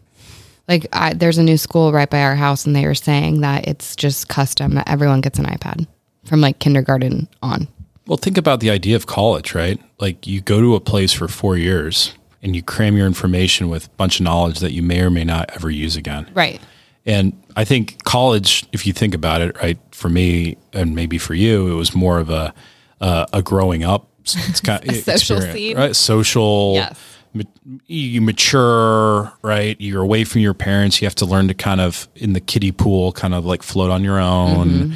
Like, 0.66 0.86
I, 0.94 1.12
there's 1.12 1.36
a 1.36 1.42
new 1.42 1.58
school 1.58 1.92
right 1.92 2.08
by 2.08 2.22
our 2.22 2.36
house, 2.36 2.64
and 2.64 2.74
they 2.76 2.86
were 2.86 2.94
saying 2.94 3.40
that 3.40 3.66
it's 3.66 3.96
just 3.96 4.28
custom 4.28 4.76
that 4.76 4.88
everyone 4.88 5.20
gets 5.20 5.38
an 5.38 5.44
iPad 5.44 5.86
from 6.24 6.40
like 6.40 6.58
kindergarten 6.58 7.28
on. 7.42 7.68
Well, 8.06 8.16
think 8.16 8.36
about 8.38 8.60
the 8.60 8.70
idea 8.70 8.96
of 8.96 9.06
college, 9.06 9.54
right? 9.54 9.78
Like 9.98 10.26
you 10.26 10.40
go 10.40 10.60
to 10.60 10.74
a 10.74 10.80
place 10.80 11.12
for 11.12 11.28
four 11.28 11.56
years 11.56 12.14
and 12.42 12.56
you 12.56 12.62
cram 12.62 12.96
your 12.96 13.06
information 13.06 13.68
with 13.68 13.86
a 13.86 13.90
bunch 13.90 14.18
of 14.20 14.24
knowledge 14.24 14.58
that 14.60 14.72
you 14.72 14.82
may 14.82 15.00
or 15.02 15.10
may 15.10 15.24
not 15.24 15.50
ever 15.54 15.70
use 15.70 15.96
again. 15.96 16.28
Right. 16.34 16.60
And 17.06 17.32
I 17.56 17.64
think 17.64 18.02
college, 18.04 18.64
if 18.72 18.86
you 18.86 18.92
think 18.92 19.14
about 19.14 19.40
it, 19.42 19.56
right, 19.62 19.78
for 19.92 20.08
me 20.08 20.56
and 20.72 20.94
maybe 20.94 21.18
for 21.18 21.34
you, 21.34 21.70
it 21.70 21.74
was 21.74 21.94
more 21.94 22.18
of 22.18 22.30
a 22.30 22.52
uh, 23.00 23.26
a 23.32 23.42
growing 23.42 23.82
up 23.84 24.08
it's 24.22 24.60
kind 24.62 24.86
of 24.88 24.96
social 24.96 25.40
scene. 25.40 25.76
right? 25.76 25.96
Social. 25.96 26.74
Yes. 26.74 26.98
ma- 27.32 27.42
You 27.86 28.20
mature, 28.20 29.32
right? 29.42 29.76
You're 29.80 30.02
away 30.02 30.24
from 30.24 30.42
your 30.42 30.52
parents. 30.54 31.00
You 31.00 31.06
have 31.06 31.14
to 31.16 31.24
learn 31.26 31.48
to 31.48 31.54
kind 31.54 31.80
of 31.80 32.08
in 32.14 32.34
the 32.34 32.40
kiddie 32.40 32.72
pool, 32.72 33.12
kind 33.12 33.34
of 33.34 33.46
like 33.46 33.62
float 33.62 33.90
on 33.90 34.04
your 34.04 34.18
own, 34.20 34.68
Mm-hmm. 34.68 34.94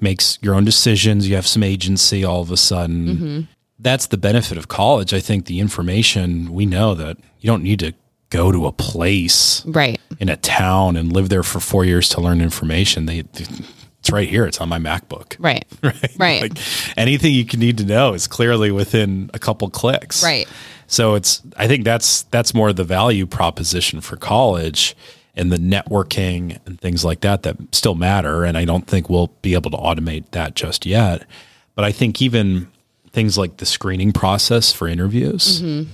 Makes 0.00 0.38
your 0.42 0.54
own 0.54 0.64
decisions. 0.64 1.28
You 1.28 1.34
have 1.36 1.46
some 1.46 1.62
agency 1.62 2.24
all 2.24 2.40
of 2.40 2.50
a 2.50 2.56
sudden. 2.56 3.06
Mm-hmm. 3.06 3.40
That's 3.78 4.06
the 4.08 4.16
benefit 4.16 4.58
of 4.58 4.68
college. 4.68 5.12
I 5.14 5.20
think 5.20 5.46
the 5.46 5.60
information 5.60 6.52
we 6.52 6.66
know 6.66 6.94
that 6.94 7.16
you 7.40 7.46
don't 7.46 7.62
need 7.62 7.78
to 7.80 7.92
go 8.30 8.50
to 8.52 8.66
a 8.66 8.72
place 8.72 9.64
Right. 9.66 10.00
in 10.18 10.28
a 10.28 10.36
town 10.36 10.96
and 10.96 11.12
live 11.12 11.28
there 11.28 11.42
for 11.42 11.60
four 11.60 11.84
years 11.84 12.08
to 12.10 12.20
learn 12.20 12.40
information. 12.40 13.06
They, 13.06 13.20
it's 14.00 14.10
right 14.10 14.28
here. 14.28 14.44
It's 14.46 14.60
on 14.60 14.68
my 14.68 14.78
MacBook. 14.78 15.36
Right. 15.38 15.64
Right. 15.82 16.14
Right. 16.18 16.42
Like 16.42 16.58
anything 16.96 17.32
you 17.32 17.44
can 17.46 17.60
need 17.60 17.78
to 17.78 17.84
know 17.84 18.12
is 18.14 18.26
clearly 18.26 18.70
within 18.70 19.30
a 19.32 19.38
couple 19.38 19.70
clicks. 19.70 20.22
Right. 20.24 20.48
So 20.88 21.14
it's 21.14 21.42
I 21.56 21.66
think 21.68 21.84
that's 21.84 22.22
that's 22.24 22.52
more 22.54 22.72
the 22.72 22.84
value 22.84 23.26
proposition 23.26 24.00
for 24.00 24.16
college 24.16 24.96
and 25.38 25.52
the 25.52 25.56
networking 25.56 26.58
and 26.66 26.80
things 26.80 27.04
like 27.04 27.20
that 27.20 27.42
that 27.44 27.56
still 27.72 27.94
matter. 27.94 28.44
And 28.44 28.58
I 28.58 28.64
don't 28.64 28.86
think 28.86 29.08
we'll 29.08 29.32
be 29.42 29.54
able 29.54 29.70
to 29.70 29.76
automate 29.76 30.30
that 30.32 30.54
just 30.54 30.84
yet. 30.84 31.24
But 31.74 31.84
I 31.84 31.92
think 31.92 32.20
even 32.20 32.68
things 33.12 33.38
like 33.38 33.58
the 33.58 33.66
screening 33.66 34.12
process 34.12 34.72
for 34.72 34.88
interviews 34.88 35.62
mm-hmm. 35.62 35.90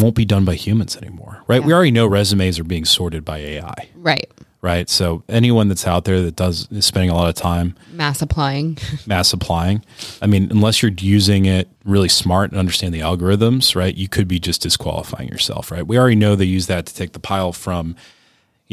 won't 0.00 0.14
be 0.14 0.24
done 0.24 0.44
by 0.44 0.54
humans 0.54 0.96
anymore. 0.96 1.42
Right. 1.46 1.64
We 1.64 1.72
already 1.72 1.90
know 1.90 2.06
resumes 2.06 2.58
are 2.58 2.64
being 2.64 2.84
sorted 2.84 3.24
by 3.24 3.38
AI. 3.38 3.88
Right. 3.96 4.30
Right. 4.64 4.88
So 4.88 5.22
anyone 5.28 5.68
that's 5.68 5.86
out 5.86 6.06
there 6.06 6.22
that 6.22 6.36
does 6.36 6.66
is 6.70 6.86
spending 6.86 7.10
a 7.10 7.14
lot 7.14 7.28
of 7.28 7.34
time 7.34 7.76
Mass 7.92 8.22
applying. 8.22 8.78
mass 9.06 9.30
applying. 9.34 9.84
I 10.22 10.26
mean, 10.26 10.50
unless 10.50 10.82
you're 10.82 10.92
using 10.96 11.44
it 11.44 11.68
really 11.84 12.08
smart 12.08 12.50
and 12.50 12.58
understand 12.58 12.94
the 12.94 13.00
algorithms, 13.00 13.76
right? 13.76 13.94
You 13.94 14.08
could 14.08 14.26
be 14.26 14.38
just 14.38 14.62
disqualifying 14.62 15.28
yourself, 15.28 15.70
right? 15.70 15.86
We 15.86 15.98
already 15.98 16.16
know 16.16 16.34
they 16.34 16.46
use 16.46 16.66
that 16.68 16.86
to 16.86 16.94
take 16.94 17.12
the 17.12 17.18
pile 17.18 17.52
from, 17.52 17.94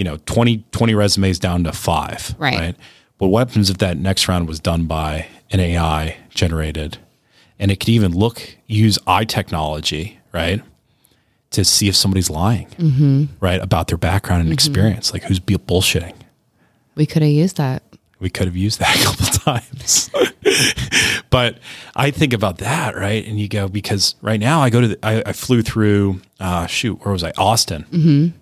you 0.02 0.04
know, 0.04 0.18
20, 0.26 0.66
20 0.72 0.96
resumes 0.96 1.38
down 1.38 1.64
to 1.64 1.72
five, 1.72 2.34
Right. 2.40 2.76
But 3.20 3.28
what 3.28 3.48
happens 3.48 3.70
if 3.70 3.78
that 3.78 3.98
next 3.98 4.28
round 4.28 4.48
was 4.48 4.60
done 4.60 4.86
by 4.86 5.28
an 5.52 5.60
AI 5.60 6.18
generated 6.30 6.98
and 7.60 7.70
it 7.70 7.80
could 7.80 7.90
even 7.90 8.12
look, 8.18 8.58
use 8.66 8.98
eye 9.06 9.26
technology, 9.26 10.20
right? 10.34 10.64
To 11.52 11.64
see 11.64 11.88
if 11.88 11.96
somebody's 11.96 12.32
lying, 12.32 13.30
right? 13.40 13.62
About 13.62 13.90
their 13.90 13.98
background 14.00 14.42
and 14.42 14.52
experience, 14.52 15.14
like 15.14 15.22
who's 15.26 15.40
be 15.40 15.54
bullshitting 15.54 16.16
We 16.96 17.06
could 17.06 17.22
have 17.22 17.30
used 17.30 17.58
that. 17.58 17.84
we 18.20 18.32
could 18.32 18.48
have 18.48 18.58
used 18.58 18.80
that 18.80 18.96
a 19.00 19.04
couple 19.04 19.26
times. 19.28 20.10
but 21.30 21.60
I 21.96 22.10
think 22.10 22.34
about 22.34 22.58
that, 22.58 22.96
right? 22.96 23.24
And 23.28 23.40
you 23.40 23.48
go 23.48 23.68
because 23.68 24.16
right 24.24 24.40
now 24.40 24.62
I 24.62 24.72
go 24.72 24.82
to 24.82 24.88
the, 24.88 25.06
I, 25.06 25.22
I 25.28 25.34
flew 25.34 25.62
through 25.62 26.22
uh, 26.40 26.66
shoot 26.66 27.06
where 27.06 27.14
was 27.14 27.24
I 27.24 27.34
Austin. 27.38 27.86
Mm-hmm. 27.92 28.41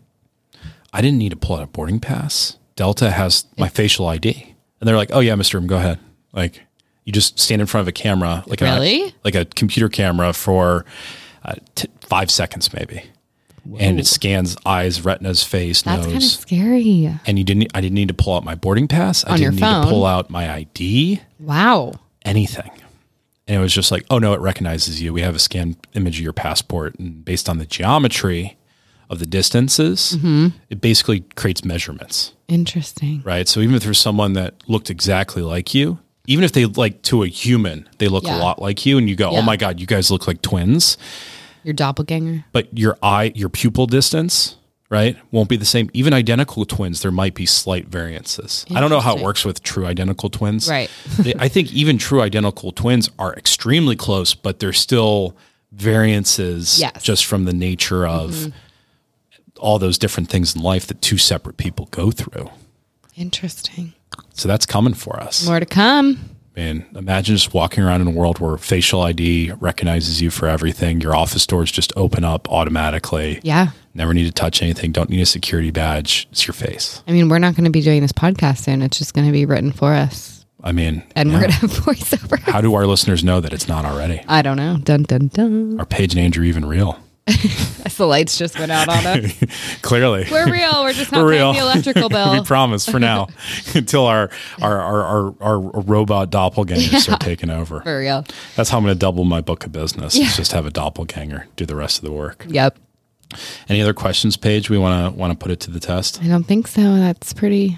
I 0.94 1.02
didn't 1.02 1.18
need 1.20 1.30
to 1.30 1.36
pull 1.36 1.58
out 1.58 1.64
a 1.64 1.68
boarding 1.68 2.00
pass. 2.00 2.58
Delta 2.76 3.12
has 3.12 3.46
my 3.58 3.68
facial 3.70 4.08
ID, 4.08 4.56
and 4.80 4.88
they're 4.88 4.98
like, 4.98 5.10
"Oh 5.14 5.20
yeah, 5.20 5.36
Mister, 5.36 5.60
go 5.60 5.78
ahead." 5.78 6.00
Like 6.34 6.62
you 7.06 7.12
just 7.14 7.40
stand 7.40 7.62
in 7.62 7.68
front 7.68 7.82
of 7.84 7.88
a 7.88 7.92
camera, 7.92 8.44
like 8.48 8.62
Really? 8.62 9.04
a, 9.08 9.14
like 9.24 9.36
a 9.36 9.46
computer 9.46 9.90
camera 9.90 10.32
for 10.34 10.86
uh, 11.44 11.56
t- 11.76 11.88
five 12.02 12.30
seconds 12.32 12.72
maybe. 12.74 13.04
And 13.78 14.00
it 14.00 14.08
scans 14.08 14.56
eyes, 14.66 15.04
retinas, 15.06 15.44
face, 15.44 15.82
That's 15.84 15.98
nose 16.04 16.06
kind 16.14 16.18
of 16.18 16.24
scary. 16.24 17.20
and 17.28 17.38
you 17.38 17.44
didn't 17.46 17.68
I 17.76 17.82
didn't 17.82 17.96
need 17.96 18.08
to 18.08 18.14
pull 18.16 18.36
out 18.36 18.44
my 18.44 18.56
boarding 18.56 18.88
pass. 18.88 19.24
I 19.26 19.34
On 19.34 19.42
your 19.42 19.52
didn't 19.52 19.62
need 19.62 19.68
phone. 19.68 19.84
to 19.86 19.90
pull 19.92 20.06
out 20.06 20.30
my 20.30 20.52
ID, 20.52 21.22
Wow. 21.40 21.94
anything. 22.26 22.72
And 23.48 23.58
it 23.58 23.60
was 23.60 23.74
just 23.74 23.92
like, 23.92 24.06
oh 24.10 24.18
no, 24.20 24.34
it 24.34 24.40
recognizes 24.40 25.02
you. 25.02 25.12
We 25.14 25.22
have 25.22 25.36
a 25.36 25.40
scanned 25.40 25.76
image 25.94 26.18
of 26.18 26.24
your 26.24 26.34
passport, 26.34 26.98
and 27.00 27.24
based 27.26 27.50
on 27.50 27.58
the 27.58 27.66
geometry 27.66 28.56
of 29.10 29.20
the 29.20 29.26
distances, 29.26 30.16
Mm-hmm. 30.18 30.48
it 30.70 30.82
basically 30.82 31.22
creates 31.36 31.64
measurements, 31.66 32.34
Interesting. 32.48 33.22
right? 33.26 33.48
So 33.48 33.60
even 33.60 33.76
if 33.76 33.84
there's 33.84 34.00
someone 34.00 34.34
that 34.34 34.54
looked 34.68 34.90
exactly 34.90 35.42
like 35.42 35.74
you, 35.74 36.00
even 36.28 36.44
if 36.44 36.52
they 36.52 36.66
like 36.66 37.02
to 37.04 37.24
a 37.24 37.28
human, 37.28 37.90
they 37.98 38.08
look 38.08 38.26
Yeah. 38.26 38.38
a 38.38 38.40
lot 38.40 38.62
like 38.62 38.86
you, 38.86 38.98
and 39.00 39.10
you 39.10 39.16
go, 39.16 39.32
Yeah. 39.32 39.40
oh 39.40 39.42
my 39.42 39.58
god, 39.58 39.80
you 39.80 39.88
guys 39.88 40.12
look 40.12 40.28
like 40.28 40.42
twins 40.44 40.98
Your 41.64 41.74
doppelganger. 41.74 42.46
but 42.52 42.68
your 42.78 42.98
eye, 43.02 43.32
your 43.34 43.50
pupil 43.50 43.88
distance, 43.88 44.56
right? 44.92 45.18
Won't 45.32 45.50
be 45.50 45.58
the 45.58 45.66
same. 45.66 45.90
Even 45.94 46.14
identical 46.14 46.66
twins, 46.66 47.02
there 47.02 47.12
might 47.12 47.34
be 47.34 47.46
slight 47.48 47.88
variances. 47.88 48.64
I 48.74 48.80
don't 48.80 48.90
know 48.92 49.00
how 49.00 49.16
it 49.18 49.24
works 49.24 49.44
with 49.44 49.64
true 49.64 49.86
identical 49.88 50.30
twins. 50.30 50.70
Right. 50.70 50.90
They- 51.18 51.34
I 51.40 51.48
think 51.48 51.74
even 51.74 51.98
true 51.98 52.22
identical 52.22 52.72
twins 52.72 53.10
are 53.18 53.34
extremely 53.34 53.96
close, 53.96 54.36
but 54.36 54.60
there's 54.60 54.80
still 54.80 55.36
variances 55.72 56.80
Yes. 56.80 57.04
just 57.04 57.26
from 57.26 57.46
the 57.46 57.54
nature 57.54 58.06
of 58.08 58.52
all 59.60 59.80
those 59.80 59.98
different 59.98 60.30
things 60.30 60.56
in 60.56 60.62
life 60.62 60.88
that 60.88 61.02
two 61.02 61.18
separate 61.18 61.58
people 61.58 61.88
go 61.92 62.12
through. 62.12 62.50
Interesting. 63.16 63.94
So 64.34 64.48
that's 64.48 64.66
coming 64.66 64.94
for 64.94 65.20
us. 65.20 65.46
More 65.46 65.60
to 65.60 65.66
come. 65.66 66.36
And 66.56 66.86
imagine 66.96 67.36
just 67.36 67.54
walking 67.54 67.84
around 67.84 68.02
in 68.02 68.08
a 68.08 68.12
world 68.12 68.40
where 68.40 68.58
facial 68.58 69.02
ID 69.02 69.54
recognizes 69.60 70.22
you 70.22 70.30
for 70.30 70.48
everything. 70.48 71.00
Your 71.00 71.16
office 71.16 71.46
doors 71.48 71.72
just 71.72 71.94
open 71.96 72.24
up 72.26 72.52
automatically. 72.52 73.40
Yeah. 73.44 73.68
Never 73.94 74.14
need 74.14 74.26
to 74.26 74.32
touch 74.32 74.62
anything. 74.62 74.92
Don't 74.92 75.10
need 75.10 75.22
a 75.22 75.26
security 75.26 75.72
badge. 75.72 76.28
It's 76.32 76.48
your 76.48 76.54
face. 76.54 77.02
I 77.08 77.12
mean, 77.12 77.30
we're 77.30 77.40
not 77.40 77.56
going 77.56 77.66
to 77.66 77.70
be 77.72 77.82
doing 77.82 78.02
this 78.02 78.12
podcast 78.12 78.60
soon. 78.60 78.82
It's 78.82 78.98
just 78.98 79.14
going 79.14 79.26
to 79.28 79.32
be 79.32 79.46
written 79.46 79.72
for 79.72 79.94
us. 79.94 80.46
I 80.62 80.74
mean, 80.74 81.04
And 81.16 81.30
yeah. 81.30 81.36
we're 81.36 81.42
going 81.42 81.52
to 81.52 81.58
have 81.60 81.72
voiceover. 81.72 82.40
how 82.40 82.60
do 82.60 82.74
our 82.76 82.86
listeners 82.86 83.24
know 83.24 83.40
that 83.40 83.54
it's 83.54 83.70
not 83.70 83.86
already? 83.86 84.22
I 84.28 84.42
don't 84.42 84.58
know. 84.58 84.78
Dun, 84.84 85.04
dun, 85.04 85.28
dun. 85.28 85.80
Are 85.80 85.86
Paige 85.86 86.14
and 86.16 86.20
Andrew 86.24 86.44
even 86.44 86.66
real? 86.66 87.00
As 87.86 87.96
the 87.98 88.06
lights 88.08 88.38
just 88.38 88.58
went 88.60 88.72
out 88.72 88.90
on 88.90 89.06
us. 89.06 89.32
Clearly. 89.82 90.26
We're 90.32 90.52
real. 90.52 90.84
We're 90.84 90.94
just 90.94 91.12
not 91.12 91.24
We're 91.24 91.32
paying 91.32 91.42
real. 91.42 91.54
the 91.54 91.60
electrical 91.60 92.10
bill. 92.10 92.32
we 92.34 92.44
promise 92.44 92.88
for 92.88 93.00
now 93.00 93.28
until 93.76 94.06
our 94.06 94.30
our, 94.62 94.80
our, 94.80 95.04
our, 95.04 95.34
our 95.42 95.60
robot 95.82 96.32
doppelgangers 96.32 97.12
are 97.14 97.18
taking 97.18 97.50
over. 97.50 97.82
for 97.82 98.00
real. 98.00 98.26
That's 98.56 98.70
how 98.70 98.78
I'm 98.78 98.84
going 98.84 98.96
to 98.96 99.00
double 99.00 99.24
my 99.24 99.42
book 99.42 99.66
of 99.66 99.72
business. 99.72 100.16
Yeah. 100.16 100.32
Just 100.32 100.52
have 100.52 100.66
a 100.66 100.72
doppelganger 100.72 101.48
do 101.56 101.66
the 101.66 101.76
rest 101.76 101.98
of 102.00 102.04
the 102.06 102.12
work. 102.12 102.46
Yep. 102.50 102.78
Any 103.68 103.82
other 103.82 103.94
questions, 103.94 104.38
Paige? 104.38 104.70
We 104.72 104.78
want 104.80 105.14
to 105.14 105.20
want 105.20 105.32
to 105.32 105.38
put 105.38 105.52
it 105.52 105.60
to 105.62 105.72
the 105.72 105.80
test. 105.80 106.22
I 106.24 106.28
don't 106.28 106.46
think 106.46 106.68
so. 106.68 106.82
That's 106.96 107.32
pretty, 107.32 107.78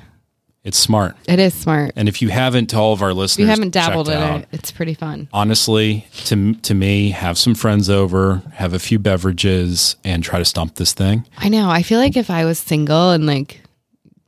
It's 0.63 0.77
smart. 0.77 1.15
it 1.27 1.39
is 1.39 1.53
smart. 1.55 1.93
And 1.95 2.07
if 2.07 2.21
you 2.21 2.29
haven't, 2.29 2.67
to 2.67 2.77
all 2.77 2.93
of 2.93 3.01
our 3.01 3.09
If 3.11 3.17
listeners, 3.17 3.43
you 3.45 3.47
haven't 3.49 3.71
dabbled 3.71 4.09
in 4.09 4.17
out, 4.17 4.41
it, 4.41 4.49
it's 4.51 4.71
pretty 4.71 4.93
fun. 4.93 5.27
honestly, 5.33 6.05
to 6.25 6.53
to 6.53 6.73
me, 6.75 7.09
have 7.11 7.37
some 7.39 7.55
friends 7.55 7.89
over, 7.89 8.43
have 8.53 8.73
a 8.73 8.79
few 8.79 8.99
beverages, 8.99 9.95
and 10.03 10.23
try 10.23 10.37
to 10.37 10.45
stump 10.45 10.75
this 10.75 10.93
thing. 10.93 11.25
I 11.37 11.49
know. 11.49 11.69
I 11.69 11.81
feel 11.81 11.99
like 11.99 12.15
if 12.15 12.29
I 12.29 12.45
was 12.45 12.59
single 12.59 13.09
and 13.09 13.25
like 13.25 13.61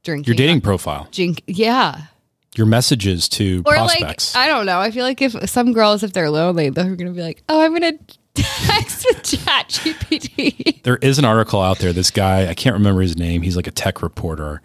drinking, 0.04 0.26
Your 0.32 0.36
dating 0.36 0.62
profile, 0.62 1.08
drink, 1.12 1.44
yeah. 1.46 2.02
your 2.56 2.66
messages 2.66 3.30
to 3.30 3.62
Or 3.68 3.74
prospects. 3.74 4.34
like, 4.34 4.44
I 4.44 4.48
don't 4.48 4.66
know. 4.66 4.80
I 4.80 4.90
feel 4.90 5.04
like 5.06 5.22
if 5.22 5.34
some 5.50 5.72
girls, 5.72 6.02
if 6.02 6.14
they're 6.14 6.32
lonely, 6.32 6.70
they're 6.72 6.96
going 6.96 7.12
to 7.12 7.16
be 7.16 7.22
like, 7.22 7.44
oh, 7.48 7.62
I'm 7.62 7.78
going 7.80 7.98
to 8.36 8.44
text 8.44 9.06
with 9.08 9.22
ChatGPT. 9.22 10.82
there 10.84 10.98
is 10.98 11.20
an 11.20 11.26
article 11.26 11.62
out 11.62 11.80
there. 11.80 11.94
This 11.94 12.12
guy, 12.12 12.48
I 12.48 12.54
can't 12.54 12.74
remember 12.74 13.02
his 13.02 13.18
name. 13.18 13.42
He's 13.44 13.56
like 13.56 13.68
a 13.68 13.72
tech 13.72 14.02
reporter. 14.02 14.62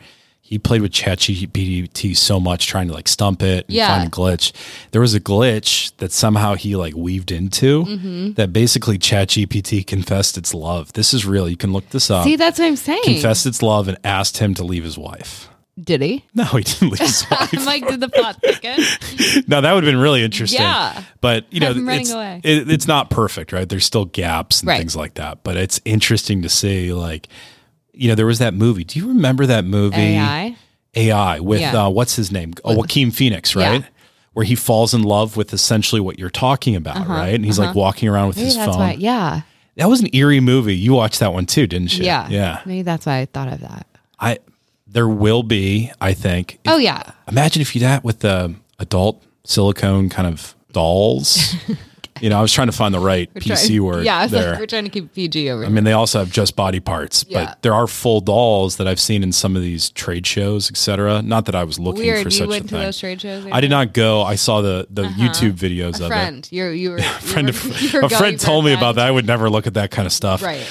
He 0.49 0.59
played 0.59 0.81
with 0.81 0.93
ChatGPT 0.93 2.17
so 2.17 2.41
much, 2.41 2.67
trying 2.67 2.89
to 2.89 2.95
like 2.95 3.07
stump 3.07 3.43
it 3.43 3.67
and 3.67 3.75
Yeah. 3.75 3.89
find 3.99 4.09
a 4.09 4.11
glitch. 4.11 4.53
There 4.93 5.01
was 5.03 5.15
a 5.15 5.21
glitch 5.21 5.93
that 5.99 6.11
somehow 6.11 6.55
he 6.55 6.75
like 6.75 6.95
weaved 6.97 7.31
into 7.31 7.85
Mm-hmm. 7.85 8.33
that 8.33 8.51
basically 8.53 8.99
ChatGPT 8.99 9.87
confessed 9.87 10.39
its 10.39 10.55
love. 10.55 10.93
This 10.95 11.13
is 11.13 11.27
real. 11.27 11.49
You 11.51 11.57
can 11.59 11.73
look 11.75 11.91
this 11.91 12.11
up. 12.11 12.25
See, 12.25 12.37
that's 12.37 12.59
what 12.59 12.65
I'm 12.67 12.77
saying. 12.77 13.03
confessed 13.05 13.45
its 13.45 13.63
love 13.63 13.89
and 13.89 13.99
asked 14.05 14.39
him 14.39 14.55
to 14.55 14.65
leave 14.65 14.85
his 14.85 14.97
wife. 14.97 15.51
Did 15.79 16.01
he? 16.03 16.25
No, 16.35 16.45
he 16.45 16.63
didn't 16.65 16.89
leave 16.91 16.99
his 16.99 17.25
wife. 17.31 17.51
I'm 17.57 17.65
like, 17.67 17.87
did 17.87 18.01
the 18.01 18.09
plot 18.09 18.41
thicken? 18.41 18.83
no, 19.49 19.61
that 19.61 19.73
would 19.75 19.85
have 19.85 19.93
been 19.93 20.01
really 20.01 20.25
interesting. 20.25 20.61
Yeah. 20.63 21.03
But 21.21 21.45
you 21.53 21.61
know, 21.61 21.67
Have 21.69 21.77
him 21.77 21.87
running 21.87 22.01
it's, 22.07 22.11
it- 22.45 22.71
it's 22.71 22.89
not 22.89 23.11
perfect, 23.11 23.53
right? 23.53 23.69
There's 23.69 23.85
still 23.85 24.07
gaps 24.07 24.61
and 24.61 24.69
Right. 24.69 24.79
things 24.79 24.97
like 24.97 25.15
that. 25.15 25.45
But 25.45 25.57
it's 25.59 25.79
interesting 25.85 26.41
to 26.43 26.49
see, 26.49 26.93
like, 26.95 27.29
you 27.99 28.09
know, 28.09 28.15
there 28.15 28.27
was 28.27 28.39
that 28.39 28.55
movie. 28.55 28.85
Do 28.85 28.99
you 28.99 29.09
remember 29.09 29.45
that 29.47 29.65
movie? 29.65 29.97
AI? 29.97 30.57
AI 30.95 31.41
with 31.41 31.61
Yeah. 31.61 31.87
uh, 31.87 31.89
what's 31.91 32.17
his 32.17 32.33
name? 32.33 32.55
Oh, 32.65 32.77
Joaquin 32.77 33.11
Phoenix, 33.11 33.55
right? 33.55 33.81
Yeah. 33.83 33.87
Where 34.33 34.45
he 34.45 34.55
falls 34.55 34.95
in 34.95 35.03
love 35.03 35.37
with 35.37 35.53
essentially 35.53 36.01
what 36.01 36.19
you're 36.19 36.31
talking 36.31 36.77
about, 36.77 37.07
right? 37.09 37.35
And 37.35 37.45
he's 37.45 37.59
like 37.59 37.75
walking 37.75 38.09
around 38.09 38.29
with 38.29 38.37
Uh-huh. 38.39 38.47
Maybe 38.47 38.57
his 38.59 38.67
phone. 38.67 38.79
why. 38.79 38.93
Yeah. 38.93 39.41
That 39.77 39.89
was 39.89 40.01
an 40.01 40.09
eerie 40.13 40.41
movie. 40.41 40.77
You 40.77 40.93
watched 40.95 41.21
that 41.21 41.33
one 41.33 41.47
too, 41.47 41.67
didn't 41.67 41.97
you? 41.99 42.05
Yeah. 42.05 42.29
Yeah. 42.29 42.61
Maybe 42.65 42.83
that's 42.83 43.05
why 43.07 43.19
I 43.19 43.27
thought 43.27 43.49
of 43.53 43.61
that. 43.61 43.87
I 44.21 44.39
there 44.87 45.09
will 45.09 45.43
be, 45.43 45.91
I 46.01 46.15
think. 46.15 46.59
Oh, 46.67 46.79
yeah. 46.79 47.03
Imagine 47.29 47.61
if 47.63 47.75
you 47.75 47.81
did 47.81 47.87
that 47.89 48.05
with 48.05 48.21
the 48.21 48.55
adult 48.79 49.23
silicone 49.45 50.09
kind 50.09 50.27
of 50.27 50.55
dolls. 50.73 51.55
you 52.21 52.31
know, 52.31 52.39
I 52.39 52.43
was 52.43 52.53
trying 52.53 52.69
to 52.69 52.73
find 52.73 52.93
the 52.95 53.01
right 53.01 53.33
PC 53.35 53.67
Trying- 53.67 53.83
word 53.85 54.05
Yeah. 54.05 54.27
There. 54.29 54.51
like, 54.51 54.61
we're 54.61 54.67
trying 54.67 54.85
to 54.85 54.91
keep 54.91 55.15
PG 55.15 55.51
over 55.51 55.65
I 55.65 55.69
mean, 55.69 55.85
they 55.85 55.93
also 55.93 56.19
have 56.19 56.31
just 56.31 56.57
body 56.57 56.81
parts, 56.81 57.25
Yeah. 57.29 57.47
but 57.47 57.63
there 57.63 57.75
are 57.75 57.87
full 57.87 58.21
dolls 58.21 58.77
that 58.77 58.87
I've 58.89 59.01
seen 59.01 59.23
in 59.23 59.33
some 59.33 59.57
of 59.57 59.63
these 59.63 59.91
trade 59.91 60.27
shows, 60.27 60.71
etc. 60.71 61.23
Not 61.23 61.47
that 61.47 61.55
I 61.55 61.65
was 61.65 61.79
looking 61.79 62.03
Weird. 62.03 62.23
for 62.23 62.29
You 62.29 62.37
such 62.39 62.49
went 62.49 62.65
a 62.65 62.69
to 62.69 62.75
thing. 62.75 62.83
those 62.83 62.99
trade 62.99 63.21
shows? 63.21 63.47
I 63.51 63.61
did 63.61 63.71
not 63.71 63.93
go. 63.93 64.23
I 64.23 64.35
saw 64.35 64.61
the 64.61 64.87
the 64.91 65.05
uh-huh. 65.05 65.23
YouTube 65.23 65.53
videos 65.53 65.93
something? 65.97 66.03
of 66.05 66.09
friend. 66.09 66.49
You're, 66.51 66.73
you 66.73 66.91
were, 66.91 66.99
it. 66.99 67.05
Friend 67.29 67.49
of, 67.49 67.57
a 68.03 68.09
friend 68.09 68.39
told 68.39 68.65
me 68.65 68.73
about 68.73 68.97
that. 68.97 69.07
I 69.07 69.11
would 69.11 69.27
never 69.27 69.49
look 69.51 69.67
at 69.67 69.75
that 69.75 69.91
kind 69.91 70.07
of 70.07 70.13
stuff. 70.13 70.43
Right. 70.43 70.67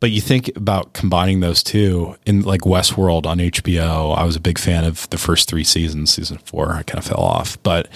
But 0.00 0.10
you 0.10 0.20
think 0.20 0.50
about 0.56 0.92
combining 0.92 1.40
those 1.40 1.62
two 1.62 2.16
in 2.26 2.42
like 2.42 2.62
Westworld 2.62 3.24
on 3.26 3.38
HBO. 3.38 4.16
I 4.16 4.24
was 4.24 4.36
a 4.36 4.40
big 4.40 4.58
fan 4.58 4.84
of 4.84 5.08
the 5.10 5.16
first 5.16 5.48
three 5.48 5.64
seasons. 5.64 6.12
Season 6.12 6.36
four, 6.38 6.72
I 6.74 6.82
kind 6.82 6.98
of 6.98 7.06
fell 7.06 7.20
off. 7.22 7.62
But 7.62 7.88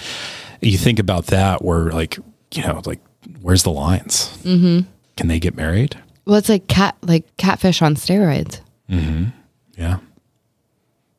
you 0.61 0.77
think 0.77 0.97
about 0.97 1.27
that, 1.27 1.63
where 1.63 1.91
like 1.91 2.17
you 2.53 2.63
know, 2.63 2.81
like 2.85 2.99
where's 3.41 3.63
the 3.63 3.71
lines? 3.71 4.37
Mm-hmm. 4.43 4.89
Can 5.17 5.27
they 5.27 5.39
get 5.39 5.55
married? 5.55 5.97
Well, 6.25 6.37
it's 6.37 6.49
like 6.49 6.67
cat, 6.67 6.95
like 7.01 7.25
catfish 7.37 7.81
on 7.81 7.95
steroids. 7.95 8.61
Yeah, 9.77 9.99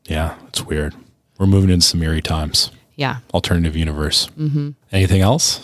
yeah. 0.04 0.34
It's 0.48 0.62
weird. 0.64 0.94
We're 1.38 1.46
moving 1.46 1.70
into 1.70 1.86
some 1.86 2.02
eerie 2.02 2.20
times. 2.20 2.70
Yeah. 2.96 3.18
Alternative 3.32 3.74
universe. 3.74 4.28
Mm-hmm. 4.38 4.70
Anything 4.92 5.22
else? 5.22 5.60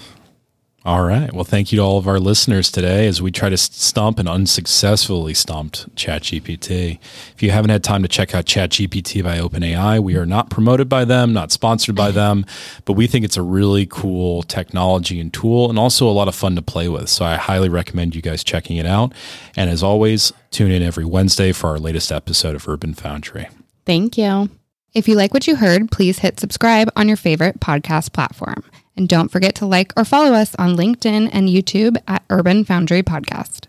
All 0.87 1.03
right. 1.03 1.33
Well, 1.33 1.43
thank 1.43 1.73
you 1.73 1.79
to 1.79 1.83
all 1.83 1.99
of 1.99 2.07
our 2.07 2.21
listeners 2.21 2.71
today 2.71 3.09
as 3.09 3.21
we 3.21 3.33
try 3.33 3.49
to 3.49 3.57
stump 3.57 4.21
and 4.21 4.29
unsuccessfully 4.29 5.35
stumped 5.35 5.93
ChatGPT. 5.97 7.01
If 7.35 7.43
you 7.43 7.51
haven't 7.51 7.71
had 7.71 7.83
time 7.83 8.03
to 8.03 8.09
check 8.09 8.37
out 8.37 8.45
ChatGPT 8.45 9.25
by 9.25 9.39
OpenAI, 9.39 9.99
we 9.99 10.15
are 10.15 10.25
not 10.25 10.49
promoted 10.49 10.89
by 10.89 11.05
them, 11.05 11.33
not 11.33 11.51
sponsored 11.51 11.97
by 11.97 12.13
them, 12.13 12.47
but 12.85 12.93
we 12.93 13.09
think 13.09 13.25
it's 13.25 13.37
a 13.37 13.43
really 13.43 13.85
cool 13.87 14.45
technology 14.45 15.19
and 15.19 15.35
tool 15.35 15.69
and 15.69 15.77
also 15.77 16.09
a 16.09 16.15
lot 16.15 16.29
of 16.29 16.37
fun 16.37 16.55
to 16.55 16.63
play 16.63 16.89
with. 16.89 17.09
So 17.09 17.25
I 17.25 17.35
highly 17.35 17.69
recommend 17.69 18.15
you 18.15 18.23
guys 18.23 18.45
checking 18.45 18.77
it 18.77 18.87
out. 18.87 19.13
And 19.57 19.69
as 19.69 19.83
always, 19.83 20.33
tune 20.53 20.71
in 20.71 20.85
every 20.85 21.05
Wednesday 21.05 21.51
for 21.51 21.71
our 21.71 21.81
latest 21.81 22.13
episode 22.13 22.55
of 22.55 22.69
Urban 22.69 22.95
Foundry. 22.95 23.49
Thank 23.87 24.17
you. 24.17 24.51
If 24.95 25.09
you 25.09 25.17
like 25.17 25.35
what 25.35 25.49
you 25.49 25.57
heard, 25.57 25.91
please 25.91 26.21
hit 26.21 26.39
subscribe 26.39 26.93
on 26.95 27.09
your 27.09 27.17
favorite 27.17 27.59
podcast 27.59 28.13
platform. 28.13 28.63
And 28.97 29.09
don't 29.09 29.31
forget 29.31 29.55
to 29.57 29.67
like 29.67 29.93
or 29.97 30.05
follow 30.05 30.33
us 30.33 30.55
on 30.55 30.77
LinkedIn 30.77 31.31
and 31.33 31.49
YouTube 31.49 31.97
at 32.09 32.25
Urban 32.31 32.65
Foundry 32.65 33.03
Podcast. 33.03 33.67